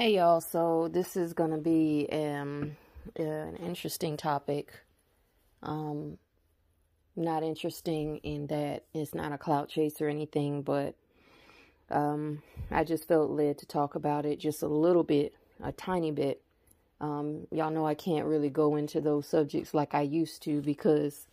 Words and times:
Hey 0.00 0.14
y'all, 0.14 0.40
so 0.40 0.88
this 0.90 1.14
is 1.14 1.34
gonna 1.34 1.58
be 1.58 2.08
um, 2.10 2.74
an 3.16 3.56
interesting 3.56 4.16
topic. 4.16 4.72
Um, 5.62 6.16
not 7.16 7.42
interesting 7.42 8.16
in 8.22 8.46
that 8.46 8.84
it's 8.94 9.14
not 9.14 9.32
a 9.32 9.36
clout 9.36 9.68
chase 9.68 10.00
or 10.00 10.08
anything, 10.08 10.62
but 10.62 10.94
um, 11.90 12.42
I 12.70 12.82
just 12.82 13.08
felt 13.08 13.30
led 13.30 13.58
to 13.58 13.66
talk 13.66 13.94
about 13.94 14.24
it 14.24 14.40
just 14.40 14.62
a 14.62 14.68
little 14.68 15.04
bit, 15.04 15.34
a 15.62 15.70
tiny 15.70 16.12
bit. 16.12 16.40
Um, 17.02 17.46
y'all 17.50 17.70
know 17.70 17.84
I 17.84 17.92
can't 17.94 18.24
really 18.24 18.48
go 18.48 18.76
into 18.76 19.02
those 19.02 19.28
subjects 19.28 19.74
like 19.74 19.94
I 19.94 20.00
used 20.00 20.42
to 20.44 20.62
because 20.62 21.26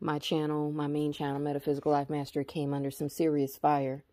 my 0.00 0.18
channel, 0.18 0.72
my 0.72 0.86
main 0.86 1.12
channel, 1.12 1.38
Metaphysical 1.38 1.92
Life 1.92 2.08
Mastery, 2.08 2.46
came 2.46 2.72
under 2.72 2.90
some 2.90 3.10
serious 3.10 3.58
fire 3.58 4.04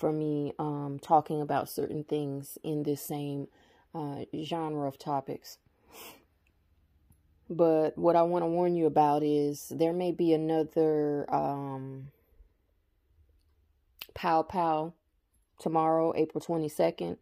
for 0.00 0.10
me 0.10 0.54
um, 0.58 0.98
talking 1.00 1.42
about 1.42 1.68
certain 1.68 2.02
things 2.04 2.56
in 2.64 2.84
this 2.84 3.02
same 3.02 3.48
uh, 3.94 4.24
genre 4.42 4.88
of 4.88 4.98
topics. 4.98 5.58
But 7.50 7.98
what 7.98 8.16
I 8.16 8.22
want 8.22 8.42
to 8.42 8.46
warn 8.46 8.74
you 8.74 8.86
about 8.86 9.22
is 9.22 9.70
there 9.70 9.92
may 9.92 10.10
be 10.10 10.32
another 10.32 11.26
um, 11.32 12.08
Pow 14.14 14.42
Pow 14.42 14.94
tomorrow, 15.58 16.14
April 16.16 16.40
22nd. 16.40 17.18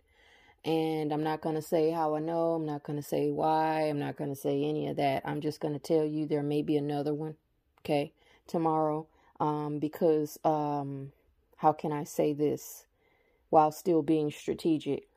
And 0.65 1.13
I'm 1.13 1.25
not 1.25 1.41
going 1.41 1.55
to 1.55 1.63
say 1.63 1.91
how 1.91 2.15
I 2.15 2.21
know. 2.21 2.55
I'm 2.55 2.67
not 2.67 2.85
going 2.85 2.99
to 2.99 3.03
say 3.03 3.31
why. 3.31 3.89
I'm 3.89 3.99
not 3.99 4.17
going 4.17 4.31
to 4.31 4.37
say 4.37 4.65
any 4.65 4.87
of 4.87 4.97
that. 4.97 5.23
I'm 5.25 5.41
just 5.41 5.61
going 5.61 5.75
to 5.75 5.81
tell 5.81 6.05
you 6.05 6.27
there 6.27 6.43
may 6.43 6.63
be 6.63 6.77
another 6.77 7.15
one, 7.15 7.37
okay, 7.81 8.13
tomorrow. 8.47 9.07
Um, 9.41 9.79
because 9.79 10.39
um, 10.45 11.13
how 11.59 11.73
can 11.73 11.93
I 11.93 12.05
say 12.05 12.33
this 12.33 12.87
while 13.51 13.73
still 13.73 14.01
being 14.01 14.31
strategic? 14.31 15.09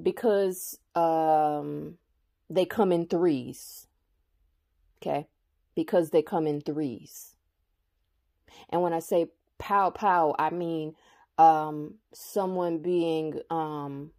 Because 0.00 0.78
um, 0.94 1.96
they 2.50 2.66
come 2.66 2.92
in 2.92 3.06
threes. 3.06 3.86
Okay? 5.00 5.28
Because 5.74 6.10
they 6.10 6.20
come 6.20 6.46
in 6.46 6.60
threes. 6.60 7.34
And 8.68 8.82
when 8.82 8.92
I 8.92 8.98
say 8.98 9.28
pow 9.56 9.88
pow, 9.88 10.34
I 10.38 10.50
mean 10.50 10.94
um, 11.38 11.94
someone 12.12 12.78
being 12.78 13.40
um, 13.48 14.10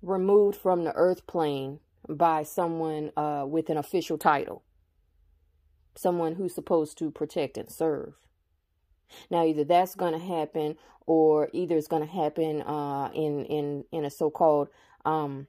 removed 0.00 0.56
from 0.56 0.84
the 0.84 0.92
earth 0.92 1.26
plane 1.26 1.80
by 2.08 2.42
someone 2.42 3.10
uh, 3.16 3.44
with 3.46 3.70
an 3.70 3.76
official 3.76 4.18
title, 4.18 4.62
someone 5.94 6.34
who's 6.34 6.54
supposed 6.54 6.98
to 6.98 7.10
protect 7.10 7.58
and 7.58 7.70
serve. 7.70 8.14
Now, 9.30 9.44
either 9.44 9.64
that's 9.64 9.94
going 9.94 10.12
to 10.12 10.18
happen, 10.18 10.76
or 11.06 11.48
either 11.52 11.76
it's 11.76 11.88
going 11.88 12.06
to 12.06 12.12
happen 12.12 12.62
uh, 12.62 13.10
in 13.14 13.44
in 13.46 13.84
in 13.90 14.04
a 14.04 14.10
so-called 14.10 14.68
um, 15.04 15.48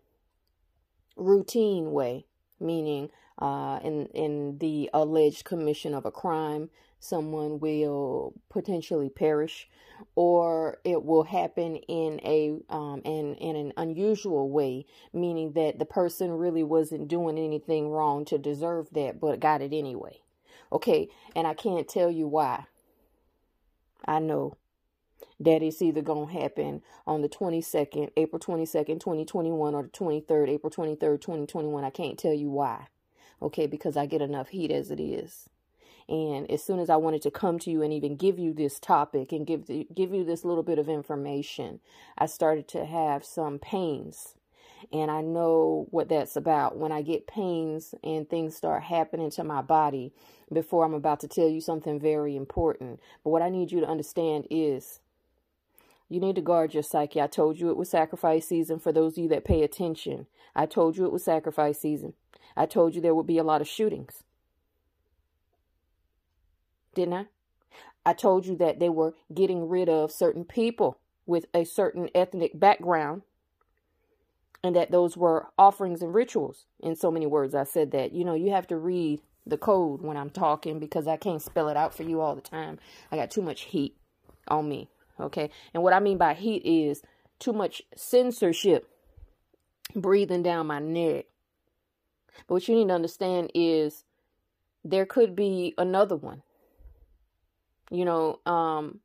routine 1.16 1.92
way, 1.92 2.26
meaning 2.60 3.10
uh, 3.40 3.80
in 3.84 4.08
in 4.08 4.58
the 4.58 4.90
alleged 4.94 5.46
commission 5.46 5.94
of 5.94 6.06
a 6.06 6.12
crime, 6.12 6.70
someone 7.02 7.60
will 7.60 8.34
potentially 8.50 9.10
perish, 9.10 9.68
or 10.16 10.78
it 10.86 11.04
will 11.04 11.24
happen 11.24 11.76
in 11.76 12.22
a 12.24 12.54
um, 12.70 13.02
in 13.04 13.36
in 13.36 13.56
an 13.58 13.74
unusual 13.76 14.50
way, 14.50 14.86
meaning 15.12 15.52
that 15.54 15.80
the 15.80 15.86
person 15.86 16.32
really 16.32 16.64
wasn't 16.64 17.10
doing 17.10 17.38
anything 17.38 17.90
wrong 17.90 18.24
to 18.26 18.38
deserve 18.38 18.88
that, 18.92 19.20
but 19.20 19.42
got 19.42 19.62
it 19.62 19.74
anyway. 19.74 20.22
Okay, 20.72 21.10
and 21.36 21.46
I 21.46 21.54
can't 21.54 21.88
tell 21.88 22.10
you 22.10 22.28
why. 22.28 22.66
I 24.06 24.20
know 24.20 24.56
that 25.40 25.64
it's 25.64 25.82
either 25.82 26.02
to 26.02 26.26
happen 26.26 26.84
on 27.08 27.22
the 27.22 27.30
22nd, 27.30 28.12
April 28.16 28.40
22nd, 28.40 29.00
2021, 29.00 29.76
or 29.76 29.84
the 29.84 29.90
23rd, 29.90 30.50
April 30.50 30.72
23rd, 30.72 31.20
2021. 31.20 31.84
I 31.84 31.90
can't 31.90 32.18
tell 32.18 32.34
you 32.34 32.50
why. 32.50 32.88
Okay, 33.42 33.66
because 33.66 33.98
I 33.98 34.06
get 34.06 34.22
enough 34.22 34.50
heat 34.50 34.72
as 34.72 34.92
it 34.92 35.00
is. 35.00 35.50
And 36.10 36.50
as 36.50 36.64
soon 36.64 36.80
as 36.80 36.90
I 36.90 36.96
wanted 36.98 37.22
to 37.24 37.32
come 37.32 37.60
to 37.60 37.72
you 37.72 37.82
and 37.82 37.94
even 37.94 38.16
give 38.16 38.40
you 38.40 38.54
this 38.54 38.80
topic 38.80 39.32
and 39.32 39.46
give 39.46 39.68
the, 39.68 39.88
give 39.94 40.14
you 40.14 40.24
this 40.24 40.44
little 40.44 40.64
bit 40.64 40.80
of 40.80 40.90
information, 40.90 41.80
I 42.18 42.26
started 42.26 42.68
to 42.70 42.86
have 42.86 43.24
some 43.24 43.60
pains. 43.60 44.36
And 44.92 45.12
I 45.12 45.22
know 45.22 45.88
what 45.92 46.10
that's 46.10 46.36
about. 46.36 46.78
When 46.78 46.92
I 46.92 47.02
get 47.02 47.28
pains 47.28 47.94
and 48.04 48.30
things 48.30 48.56
start 48.56 48.84
happening 48.84 49.30
to 49.32 49.44
my 49.44 49.62
body 49.62 50.12
before 50.52 50.84
I'm 50.84 50.94
about 50.94 51.20
to 51.22 51.28
tell 51.28 51.48
you 51.48 51.62
something 51.62 52.00
very 52.00 52.36
important. 52.36 53.00
But 53.24 53.30
what 53.30 53.42
I 53.42 53.50
need 53.50 53.72
you 53.72 53.80
to 53.82 53.88
understand 53.88 54.48
is 54.50 55.00
you 56.10 56.20
need 56.20 56.36
to 56.36 56.42
guard 56.42 56.74
your 56.74 56.84
psyche. 56.84 57.22
I 57.22 57.28
told 57.28 57.60
you 57.60 57.70
it 57.70 57.78
was 57.78 57.90
sacrifice 57.90 58.48
season 58.48 58.80
for 58.80 58.92
those 58.92 59.14
of 59.14 59.24
you 59.24 59.30
that 59.30 59.46
pay 59.46 59.64
attention. 59.64 60.28
I 60.56 60.66
told 60.66 60.98
you 60.98 61.06
it 61.06 61.12
was 61.12 61.24
sacrifice 61.24 61.80
season. 61.80 62.14
I 62.58 62.66
told 62.66 62.96
you 62.96 63.02
there 63.02 63.16
would 63.16 63.28
be 63.28 63.38
a 63.38 63.44
lot 63.44 63.62
of 63.62 63.68
shootings. 63.68 64.24
Didn't 66.94 67.14
I? 67.14 67.26
I 68.06 68.14
told 68.14 68.46
you 68.46 68.56
that 68.58 68.80
they 68.80 68.90
were 68.90 69.14
getting 69.34 69.70
rid 69.70 69.88
of 69.88 70.12
certain 70.12 70.44
people 70.44 71.00
with 71.26 71.46
a 71.54 71.64
certain 71.64 72.10
ethnic 72.16 72.60
background 72.60 73.22
and 74.64 74.76
that 74.76 74.92
those 74.92 75.16
were 75.16 75.48
offerings 75.58 76.02
and 76.02 76.14
rituals. 76.14 76.66
In 76.80 76.96
so 76.96 77.12
many 77.12 77.26
words, 77.26 77.56
I 77.56 77.64
said 77.64 77.92
that. 77.92 78.12
You 78.12 78.26
know, 78.26 78.34
you 78.34 78.52
have 78.52 78.68
to 78.68 78.78
read 78.78 79.22
the 79.46 79.58
code 79.58 80.02
when 80.02 80.18
I'm 80.18 80.30
talking 80.30 80.80
because 80.80 81.08
I 81.08 81.18
can't 81.18 81.42
spell 81.42 81.70
it 81.70 81.78
out 81.78 81.94
for 81.94 82.04
you 82.04 82.22
all 82.22 82.36
the 82.36 82.42
time. 82.42 82.80
I 83.12 83.16
got 83.16 83.32
too 83.32 83.42
much 83.42 83.62
heat 83.62 83.98
on 84.48 84.68
me. 84.68 84.90
Okay. 85.20 85.50
And 85.74 85.84
what 85.84 85.94
I 85.94 86.00
mean 86.00 86.18
by 86.18 86.34
heat 86.34 86.64
is 86.66 87.02
too 87.40 87.54
much 87.54 87.82
censorship 87.96 88.88
breathing 89.96 90.44
down 90.44 90.68
my 90.68 90.80
neck. 90.80 91.26
But 92.48 92.56
what 92.56 92.68
you 92.68 92.76
need 92.76 92.88
to 92.88 92.94
understand 92.94 93.52
is 93.54 94.04
there 94.84 95.06
could 95.06 95.36
be 95.36 95.74
another 95.78 96.16
one. 96.16 96.44
You 97.92 98.06
know, 98.06 98.40
um 98.46 99.02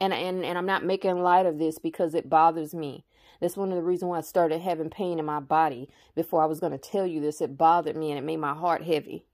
and 0.00 0.12
and 0.12 0.44
and 0.44 0.58
I'm 0.58 0.66
not 0.66 0.84
making 0.84 1.22
light 1.22 1.46
of 1.46 1.58
this 1.58 1.78
because 1.78 2.14
it 2.14 2.28
bothers 2.28 2.74
me. 2.74 3.06
That's 3.40 3.56
one 3.56 3.70
of 3.70 3.76
the 3.76 3.82
reasons 3.82 4.10
why 4.10 4.18
I 4.18 4.22
started 4.22 4.60
having 4.60 4.90
pain 4.90 5.18
in 5.18 5.24
my 5.24 5.40
body 5.40 5.88
before 6.14 6.42
I 6.42 6.46
was 6.46 6.60
going 6.60 6.72
to 6.72 6.78
tell 6.78 7.06
you 7.06 7.20
this. 7.20 7.40
It 7.40 7.58
bothered 7.58 7.96
me 7.96 8.10
and 8.10 8.18
it 8.18 8.24
made 8.24 8.38
my 8.38 8.54
heart 8.54 8.82
heavy. 8.82 9.26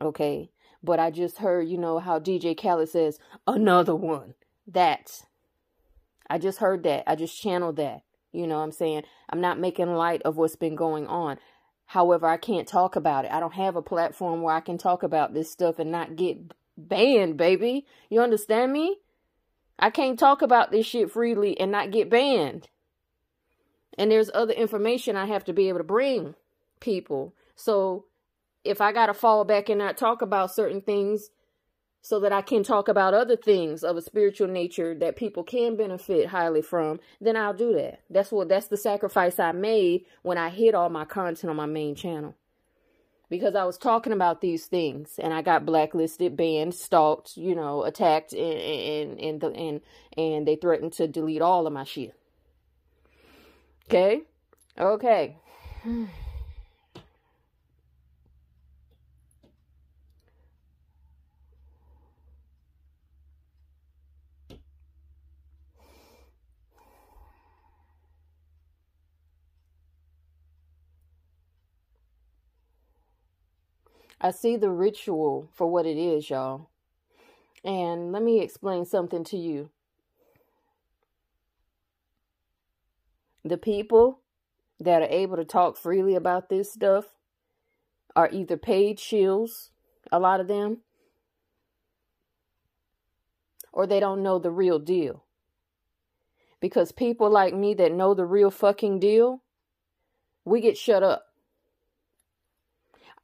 Okay. 0.00 0.50
But 0.82 1.00
I 1.00 1.10
just 1.10 1.38
heard, 1.38 1.68
you 1.68 1.78
know, 1.78 1.98
how 1.98 2.20
DJ 2.20 2.60
Khaled 2.60 2.88
says, 2.88 3.18
another 3.46 3.96
one. 3.96 4.34
That. 4.66 5.22
I 6.30 6.38
just 6.38 6.58
heard 6.58 6.82
that. 6.84 7.04
I 7.06 7.16
just 7.16 7.40
channeled 7.40 7.76
that. 7.76 8.02
You 8.32 8.46
know 8.46 8.58
I'm 8.58 8.70
saying? 8.72 9.04
I'm 9.30 9.40
not 9.40 9.58
making 9.58 9.94
light 9.94 10.20
of 10.22 10.36
what's 10.36 10.56
been 10.56 10.76
going 10.76 11.06
on. 11.06 11.38
However, 11.86 12.26
I 12.26 12.36
can't 12.36 12.68
talk 12.68 12.96
about 12.96 13.24
it. 13.24 13.32
I 13.32 13.40
don't 13.40 13.54
have 13.54 13.74
a 13.74 13.82
platform 13.82 14.42
where 14.42 14.54
I 14.54 14.60
can 14.60 14.76
talk 14.76 15.02
about 15.02 15.32
this 15.32 15.50
stuff 15.50 15.78
and 15.78 15.90
not 15.90 16.16
get 16.16 16.52
banned, 16.78 17.36
baby. 17.36 17.86
You 18.08 18.20
understand 18.20 18.72
me? 18.72 18.98
I 19.78 19.90
can't 19.90 20.18
talk 20.18 20.42
about 20.42 20.70
this 20.72 20.86
shit 20.86 21.10
freely 21.10 21.58
and 21.58 21.70
not 21.70 21.90
get 21.90 22.10
banned. 22.10 22.68
And 23.96 24.10
there's 24.10 24.30
other 24.32 24.52
information 24.52 25.16
I 25.16 25.26
have 25.26 25.44
to 25.44 25.52
be 25.52 25.68
able 25.68 25.78
to 25.78 25.84
bring 25.84 26.34
people. 26.80 27.34
So 27.56 28.06
if 28.64 28.80
I 28.80 28.92
got 28.92 29.06
to 29.06 29.14
fall 29.14 29.44
back 29.44 29.68
and 29.68 29.78
not 29.78 29.96
talk 29.96 30.22
about 30.22 30.54
certain 30.54 30.80
things, 30.80 31.30
so 32.00 32.20
that 32.20 32.32
I 32.32 32.42
can 32.42 32.62
talk 32.62 32.88
about 32.88 33.14
other 33.14 33.36
things 33.36 33.82
of 33.82 33.96
a 33.96 34.02
spiritual 34.02 34.48
nature 34.48 34.94
that 34.94 35.16
people 35.16 35.42
can 35.42 35.76
benefit 35.76 36.28
highly 36.28 36.62
from, 36.62 37.00
then 37.20 37.36
I'll 37.36 37.54
do 37.54 37.74
that. 37.74 38.00
That's 38.08 38.30
what 38.30 38.48
that's 38.48 38.68
the 38.68 38.76
sacrifice 38.76 39.38
I 39.38 39.52
made 39.52 40.04
when 40.22 40.38
I 40.38 40.48
hid 40.48 40.74
all 40.74 40.88
my 40.88 41.04
content 41.04 41.50
on 41.50 41.56
my 41.56 41.66
main 41.66 41.94
channel. 41.94 42.34
Because 43.30 43.54
I 43.54 43.64
was 43.64 43.76
talking 43.76 44.12
about 44.12 44.40
these 44.40 44.66
things 44.66 45.18
and 45.18 45.34
I 45.34 45.42
got 45.42 45.66
blacklisted, 45.66 46.36
banned, 46.36 46.74
stalked, 46.74 47.36
you 47.36 47.54
know, 47.54 47.84
attacked 47.84 48.32
and 48.32 48.58
and 48.58 49.20
and 49.20 49.40
the, 49.40 49.48
and, 49.48 49.80
and 50.16 50.48
they 50.48 50.56
threatened 50.56 50.94
to 50.94 51.06
delete 51.06 51.42
all 51.42 51.66
of 51.66 51.72
my 51.72 51.84
shit. 51.84 52.14
Okay? 53.88 54.22
Okay. 54.78 55.36
I 74.20 74.32
see 74.32 74.56
the 74.56 74.70
ritual 74.70 75.48
for 75.54 75.66
what 75.66 75.86
it 75.86 75.96
is, 75.96 76.28
y'all. 76.28 76.68
And 77.64 78.12
let 78.12 78.22
me 78.22 78.40
explain 78.40 78.84
something 78.84 79.24
to 79.24 79.36
you. 79.36 79.70
The 83.44 83.58
people 83.58 84.20
that 84.80 85.02
are 85.02 85.08
able 85.08 85.36
to 85.36 85.44
talk 85.44 85.76
freely 85.76 86.14
about 86.14 86.48
this 86.48 86.72
stuff 86.72 87.14
are 88.16 88.28
either 88.32 88.56
paid 88.56 88.98
shills, 88.98 89.70
a 90.10 90.18
lot 90.18 90.40
of 90.40 90.48
them, 90.48 90.78
or 93.72 93.86
they 93.86 94.00
don't 94.00 94.22
know 94.22 94.38
the 94.38 94.50
real 94.50 94.78
deal. 94.80 95.24
Because 96.60 96.90
people 96.90 97.30
like 97.30 97.54
me 97.54 97.74
that 97.74 97.92
know 97.92 98.14
the 98.14 98.26
real 98.26 98.50
fucking 98.50 98.98
deal, 98.98 99.42
we 100.44 100.60
get 100.60 100.76
shut 100.76 101.04
up. 101.04 101.27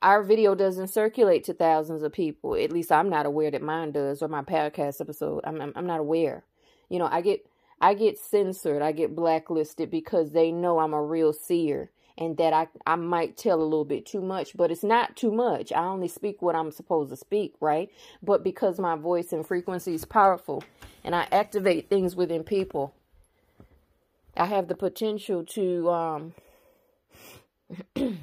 Our 0.04 0.22
video 0.22 0.54
doesn't 0.54 0.88
circulate 0.88 1.44
to 1.44 1.54
thousands 1.54 2.02
of 2.02 2.12
people. 2.12 2.54
At 2.56 2.70
least 2.70 2.92
I'm 2.92 3.08
not 3.08 3.24
aware 3.24 3.50
that 3.50 3.62
mine 3.62 3.92
does 3.92 4.22
or 4.22 4.28
my 4.28 4.42
podcast 4.42 5.00
episode. 5.00 5.40
I'm, 5.44 5.58
I'm, 5.62 5.72
I'm 5.74 5.86
not 5.86 5.98
aware. 5.98 6.44
You 6.90 6.98
know, 6.98 7.08
I 7.10 7.22
get 7.22 7.46
I 7.80 7.94
get 7.94 8.18
censored, 8.18 8.82
I 8.82 8.92
get 8.92 9.16
blacklisted 9.16 9.90
because 9.90 10.32
they 10.32 10.52
know 10.52 10.78
I'm 10.78 10.92
a 10.92 11.02
real 11.02 11.32
seer 11.32 11.90
and 12.18 12.36
that 12.36 12.52
I, 12.52 12.68
I 12.86 12.96
might 12.96 13.38
tell 13.38 13.60
a 13.60 13.64
little 13.64 13.86
bit 13.86 14.04
too 14.04 14.20
much, 14.20 14.54
but 14.54 14.70
it's 14.70 14.84
not 14.84 15.16
too 15.16 15.32
much. 15.32 15.72
I 15.72 15.82
only 15.86 16.08
speak 16.08 16.42
what 16.42 16.54
I'm 16.54 16.70
supposed 16.70 17.08
to 17.08 17.16
speak, 17.16 17.54
right? 17.60 17.90
But 18.22 18.44
because 18.44 18.78
my 18.78 18.96
voice 18.96 19.32
and 19.32 19.46
frequency 19.46 19.94
is 19.94 20.04
powerful 20.04 20.62
and 21.02 21.14
I 21.14 21.26
activate 21.32 21.88
things 21.88 22.14
within 22.14 22.44
people, 22.44 22.94
I 24.36 24.44
have 24.44 24.68
the 24.68 24.76
potential 24.76 25.44
to 25.46 25.90
um 25.90 26.34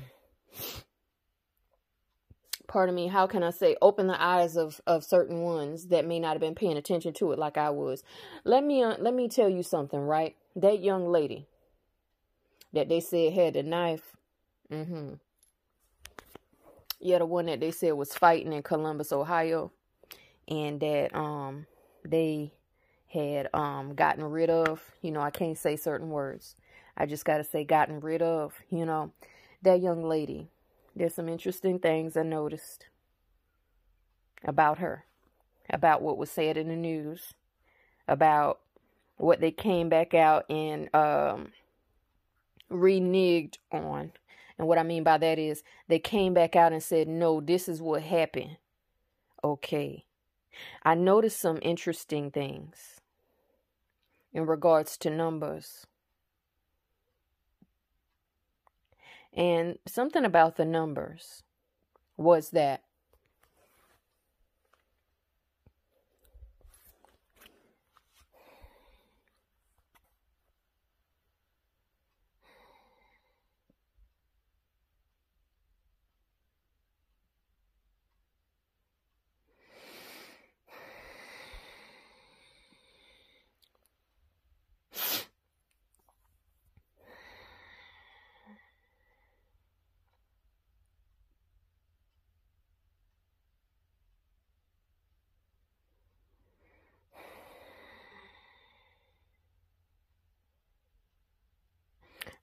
pardon 2.72 2.96
me, 2.96 3.08
how 3.08 3.28
can 3.28 3.44
I 3.44 3.50
say, 3.50 3.76
open 3.82 4.08
the 4.08 4.20
eyes 4.22 4.56
of, 4.56 4.80
of 4.88 5.04
certain 5.04 5.42
ones 5.42 5.88
that 5.88 6.08
may 6.08 6.20
not 6.20 6.32
have 6.32 6.40
been 6.40 6.56
paying 6.56 6.78
attention 6.78 7.12
to 7.16 7.34
it 7.34 7.38
like 7.38 7.58
I 7.58 7.70
was. 7.70 8.02
Let 8.46 8.64
me 8.64 8.82
uh, 8.82 8.96
let 8.98 9.14
me 9.14 9.28
tell 9.28 9.50
you 9.50 9.62
something, 9.62 10.00
right? 10.00 10.38
That 10.56 10.82
young 10.82 11.12
lady 11.12 11.48
that 12.72 12.88
they 12.88 13.02
said 13.02 13.34
had 13.34 13.58
a 13.58 13.64
knife. 13.64 14.16
Mm-hmm. 14.72 15.16
Yeah, 17.02 17.18
the 17.18 17.26
one 17.26 17.48
that 17.48 17.60
they 17.60 17.72
said 17.72 17.92
was 17.92 18.14
fighting 18.14 18.54
in 18.54 18.64
Columbus, 18.64 19.12
Ohio, 19.12 19.74
and 20.48 20.80
that 20.80 21.14
um 21.14 21.66
they 22.06 22.54
had 23.08 23.50
um 23.54 23.96
gotten 23.96 24.24
rid 24.24 24.50
of. 24.50 24.82
You 25.02 25.12
know, 25.12 25.22
I 25.22 25.30
can't 25.30 25.58
say 25.58 25.76
certain 25.76 26.10
words. 26.10 26.56
I 26.96 27.06
just 27.06 27.26
got 27.26 27.40
to 27.40 27.44
say 27.44 27.66
gotten 27.66 28.00
rid 28.00 28.22
of. 28.22 28.54
You 28.70 28.86
know, 28.86 29.12
that 29.62 29.82
young 29.82 30.06
lady. 30.06 30.48
There's 30.96 31.16
some 31.16 31.30
interesting 31.30 31.80
things 31.80 32.18
I 32.18 32.24
noticed 32.24 32.88
about 34.44 34.80
her, 34.80 35.06
about 35.70 36.02
what 36.02 36.18
was 36.18 36.30
said 36.30 36.58
in 36.58 36.68
the 36.68 36.76
news, 36.76 37.34
about 38.08 38.60
what 39.18 39.40
they 39.40 39.52
came 39.52 39.88
back 39.88 40.14
out 40.14 40.50
and 40.50 40.94
um 40.96 41.52
reneged 42.72 43.58
on. 43.72 44.12
And 44.58 44.68
what 44.68 44.78
I 44.78 44.84
mean 44.84 45.04
by 45.04 45.18
that 45.18 45.40
is 45.40 45.64
they 45.88 46.00
came 46.00 46.34
back 46.34 46.56
out 46.56 46.72
and 46.72 46.84
said, 46.84 47.08
no, 47.08 47.42
this 47.42 47.68
is 47.68 47.82
what 47.82 48.04
happened. 48.04 48.58
Okay. 49.44 50.06
I 50.84 50.96
noticed 50.96 51.40
some 51.40 51.60
interesting 51.62 52.32
things 52.32 53.02
in 54.34 54.46
regards 54.46 54.98
to 55.00 55.10
numbers. 55.10 55.88
And 59.34 59.78
something 59.88 60.26
about 60.26 60.58
the 60.58 60.66
numbers 60.66 61.44
was 62.18 62.50
that 62.52 62.84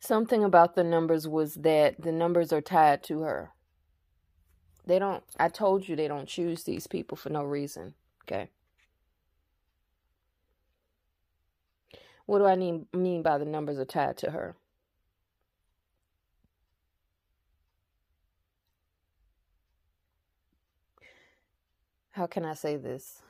Something 0.08 0.42
about 0.42 0.74
the 0.74 0.84
numbers 0.84 1.28
was 1.28 1.56
that 1.56 2.00
the 2.00 2.12
numbers 2.12 2.50
are 2.50 2.62
tied 2.62 3.02
to 3.02 3.20
her. 3.20 3.50
They 4.86 4.98
don't, 4.98 5.22
I 5.38 5.50
told 5.50 5.86
you 5.86 5.96
they 5.96 6.08
don't 6.08 6.26
choose 6.26 6.62
these 6.62 6.86
people 6.86 7.14
for 7.14 7.28
no 7.28 7.44
reason. 7.44 7.92
Okay. 8.24 8.48
What 12.24 12.38
do 12.38 12.46
I 12.46 12.56
mean, 12.56 12.86
mean 12.94 13.20
by 13.20 13.36
the 13.36 13.44
numbers 13.44 13.78
are 13.78 13.84
tied 13.84 14.16
to 14.18 14.30
her? 14.30 14.56
How 22.12 22.26
can 22.26 22.46
I 22.46 22.54
say 22.54 22.78
this? 22.78 23.20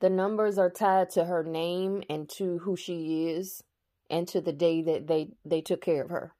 The 0.00 0.10
numbers 0.10 0.58
are 0.58 0.70
tied 0.70 1.10
to 1.10 1.24
her 1.24 1.42
name 1.42 2.02
and 2.08 2.28
to 2.30 2.58
who 2.58 2.76
she 2.76 3.28
is 3.28 3.64
and 4.08 4.28
to 4.28 4.40
the 4.40 4.52
day 4.52 4.80
that 4.82 5.06
they, 5.06 5.30
they 5.44 5.60
took 5.60 5.80
care 5.80 6.02
of 6.02 6.10
her. 6.10 6.32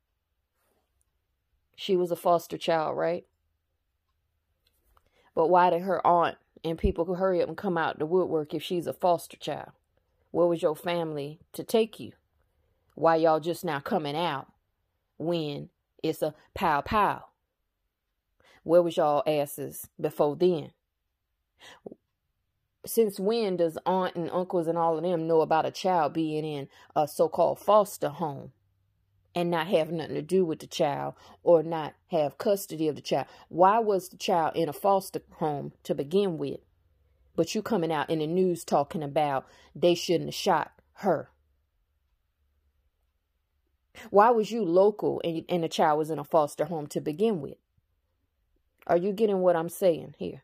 She 1.74 1.96
was 1.96 2.10
a 2.10 2.16
foster 2.16 2.58
child, 2.58 2.96
right? 2.96 3.24
But 5.34 5.48
why 5.48 5.70
did 5.70 5.82
her 5.82 6.04
aunt 6.06 6.36
and 6.64 6.78
people 6.78 7.04
who 7.04 7.14
hurry 7.14 7.42
up 7.42 7.48
and 7.48 7.56
come 7.56 7.78
out 7.78 7.98
the 7.98 8.06
woodwork 8.06 8.54
if 8.54 8.62
she's 8.62 8.86
a 8.86 8.92
foster 8.92 9.36
child? 9.36 9.70
Where 10.30 10.46
was 10.46 10.62
your 10.62 10.76
family 10.76 11.40
to 11.52 11.64
take 11.64 11.98
you? 12.00 12.12
Why 12.94 13.16
y'all 13.16 13.40
just 13.40 13.64
now 13.64 13.80
coming 13.80 14.16
out 14.16 14.48
when 15.18 15.70
it's 16.02 16.22
a 16.22 16.34
pow 16.54 16.80
pow? 16.80 17.24
Where 18.64 18.82
was 18.82 18.96
y'all 18.96 19.22
asses 19.26 19.88
before 20.00 20.36
then? 20.36 20.72
Since 22.88 23.20
when 23.20 23.56
does 23.56 23.78
aunt 23.86 24.16
and 24.16 24.30
uncles 24.30 24.66
and 24.66 24.78
all 24.78 24.96
of 24.96 25.02
them 25.02 25.26
know 25.26 25.40
about 25.40 25.66
a 25.66 25.70
child 25.70 26.12
being 26.12 26.44
in 26.44 26.68
a 26.96 27.06
so-called 27.06 27.58
foster 27.58 28.08
home 28.08 28.52
and 29.34 29.50
not 29.50 29.66
have 29.66 29.90
nothing 29.90 30.14
to 30.14 30.22
do 30.22 30.44
with 30.44 30.60
the 30.60 30.66
child 30.66 31.14
or 31.42 31.62
not 31.62 31.94
have 32.10 32.38
custody 32.38 32.88
of 32.88 32.96
the 32.96 33.02
child? 33.02 33.26
Why 33.48 33.78
was 33.78 34.08
the 34.08 34.16
child 34.16 34.56
in 34.56 34.68
a 34.68 34.72
foster 34.72 35.20
home 35.32 35.72
to 35.84 35.94
begin 35.94 36.38
with 36.38 36.60
but 37.36 37.54
you 37.54 37.62
coming 37.62 37.92
out 37.92 38.10
in 38.10 38.18
the 38.18 38.26
news 38.26 38.64
talking 38.64 39.02
about 39.02 39.46
they 39.74 39.94
shouldn't 39.94 40.28
have 40.28 40.34
shot 40.34 40.72
her? 40.94 41.30
Why 44.10 44.30
was 44.30 44.50
you 44.50 44.64
local 44.64 45.20
and, 45.24 45.44
and 45.48 45.64
the 45.64 45.68
child 45.68 45.98
was 45.98 46.10
in 46.10 46.18
a 46.18 46.24
foster 46.24 46.64
home 46.64 46.86
to 46.88 47.00
begin 47.00 47.40
with? 47.40 47.56
Are 48.86 48.96
you 48.96 49.12
getting 49.12 49.40
what 49.40 49.54
i'm 49.54 49.68
saying 49.68 50.14
here 50.18 50.42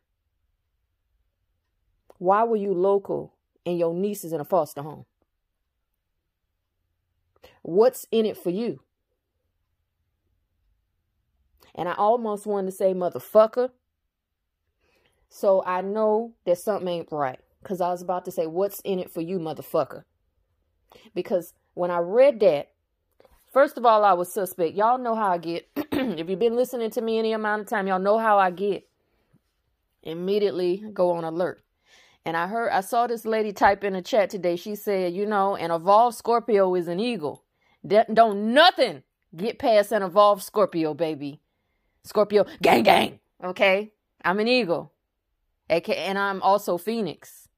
why 2.18 2.44
were 2.44 2.56
you 2.56 2.72
local 2.72 3.34
and 3.66 3.78
your 3.78 3.94
niece 3.94 4.24
is 4.24 4.32
in 4.32 4.40
a 4.40 4.44
foster 4.44 4.82
home? 4.82 5.04
What's 7.62 8.06
in 8.10 8.26
it 8.26 8.36
for 8.36 8.50
you? 8.50 8.80
And 11.74 11.88
I 11.88 11.94
almost 11.94 12.46
wanted 12.46 12.70
to 12.70 12.76
say 12.76 12.92
motherfucker. 12.92 13.70
So 15.28 15.64
I 15.64 15.80
know 15.80 16.34
that 16.44 16.58
something 16.58 16.86
ain't 16.86 17.08
right. 17.10 17.40
Because 17.62 17.80
I 17.80 17.88
was 17.88 18.02
about 18.02 18.26
to 18.26 18.30
say, 18.30 18.46
what's 18.46 18.80
in 18.80 18.98
it 18.98 19.10
for 19.10 19.22
you, 19.22 19.38
motherfucker? 19.38 20.04
Because 21.14 21.54
when 21.72 21.90
I 21.90 21.98
read 21.98 22.40
that, 22.40 22.70
first 23.50 23.78
of 23.78 23.86
all, 23.86 24.04
I 24.04 24.12
was 24.12 24.30
suspect. 24.30 24.76
Y'all 24.76 24.98
know 24.98 25.14
how 25.14 25.30
I 25.30 25.38
get. 25.38 25.66
if 25.76 26.28
you've 26.28 26.38
been 26.38 26.56
listening 26.56 26.90
to 26.90 27.00
me 27.00 27.18
any 27.18 27.32
amount 27.32 27.62
of 27.62 27.68
time, 27.68 27.86
y'all 27.86 27.98
know 27.98 28.18
how 28.18 28.38
I 28.38 28.50
get. 28.50 28.86
Immediately 30.02 30.84
go 30.92 31.12
on 31.12 31.24
alert. 31.24 31.63
And 32.26 32.36
I 32.36 32.46
heard, 32.46 32.70
I 32.70 32.80
saw 32.80 33.06
this 33.06 33.24
lady 33.26 33.52
type 33.52 33.84
in 33.84 33.94
a 33.94 34.02
chat 34.02 34.30
today. 34.30 34.56
She 34.56 34.74
said, 34.74 35.12
you 35.12 35.26
know, 35.26 35.56
an 35.56 35.70
evolved 35.70 36.16
Scorpio 36.16 36.74
is 36.74 36.88
an 36.88 36.98
eagle. 36.98 37.44
Don't 37.86 38.54
nothing 38.54 39.02
get 39.36 39.58
past 39.58 39.92
an 39.92 40.02
evolved 40.02 40.42
Scorpio, 40.42 40.94
baby. 40.94 41.40
Scorpio, 42.04 42.46
gang, 42.62 42.82
gang. 42.82 43.20
Okay. 43.42 43.92
I'm 44.24 44.40
an 44.40 44.48
eagle. 44.48 44.92
And 45.68 46.18
I'm 46.18 46.40
also 46.40 46.78
Phoenix. 46.78 47.48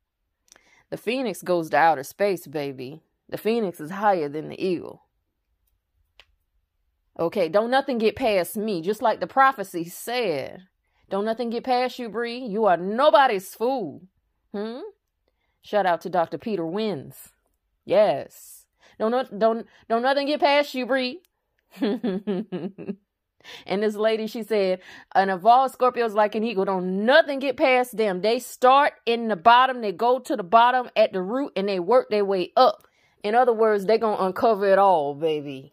The 0.90 0.96
Phoenix 0.96 1.42
goes 1.42 1.70
to 1.70 1.76
outer 1.76 2.02
space, 2.02 2.46
baby. 2.46 3.02
The 3.28 3.38
Phoenix 3.38 3.80
is 3.80 3.90
higher 3.90 4.28
than 4.28 4.48
the 4.48 4.64
eagle. 4.64 5.02
Okay, 7.18 7.48
don't 7.48 7.70
nothing 7.70 7.98
get 7.98 8.14
past 8.14 8.56
me, 8.56 8.82
just 8.82 9.00
like 9.00 9.20
the 9.20 9.26
prophecy 9.26 9.84
said. 9.84 10.62
Don't 11.08 11.24
nothing 11.24 11.50
get 11.50 11.64
past 11.64 11.98
you, 11.98 12.08
Bree. 12.08 12.38
You 12.38 12.66
are 12.66 12.76
nobody's 12.76 13.54
fool. 13.54 14.02
Hmm? 14.56 14.80
Shout 15.60 15.84
out 15.84 16.00
to 16.00 16.08
Dr. 16.08 16.38
Peter 16.38 16.64
Wins. 16.64 17.32
Yes. 17.84 18.64
Don't 18.98 19.38
don't 19.38 19.66
don't 19.88 20.02
nothing 20.02 20.26
get 20.26 20.40
past 20.40 20.74
you, 20.74 20.86
Bree. 20.86 21.20
And 23.64 23.80
this 23.80 23.94
lady, 23.94 24.26
she 24.26 24.42
said, 24.42 24.80
an 25.14 25.30
evolved 25.30 25.74
Scorpio's 25.74 26.14
like 26.14 26.34
an 26.34 26.42
eagle. 26.42 26.64
Don't 26.64 27.06
nothing 27.06 27.38
get 27.38 27.56
past 27.56 27.96
them. 27.96 28.20
They 28.20 28.40
start 28.40 28.94
in 29.06 29.28
the 29.28 29.36
bottom, 29.36 29.82
they 29.82 29.92
go 29.92 30.18
to 30.18 30.34
the 30.34 30.42
bottom 30.42 30.90
at 30.96 31.12
the 31.12 31.22
root, 31.22 31.52
and 31.54 31.68
they 31.68 31.78
work 31.78 32.10
their 32.10 32.24
way 32.24 32.50
up. 32.56 32.88
In 33.22 33.36
other 33.36 33.52
words, 33.52 33.86
they 33.86 33.98
gonna 33.98 34.20
uncover 34.20 34.66
it 34.66 34.80
all, 34.80 35.14
baby. 35.14 35.72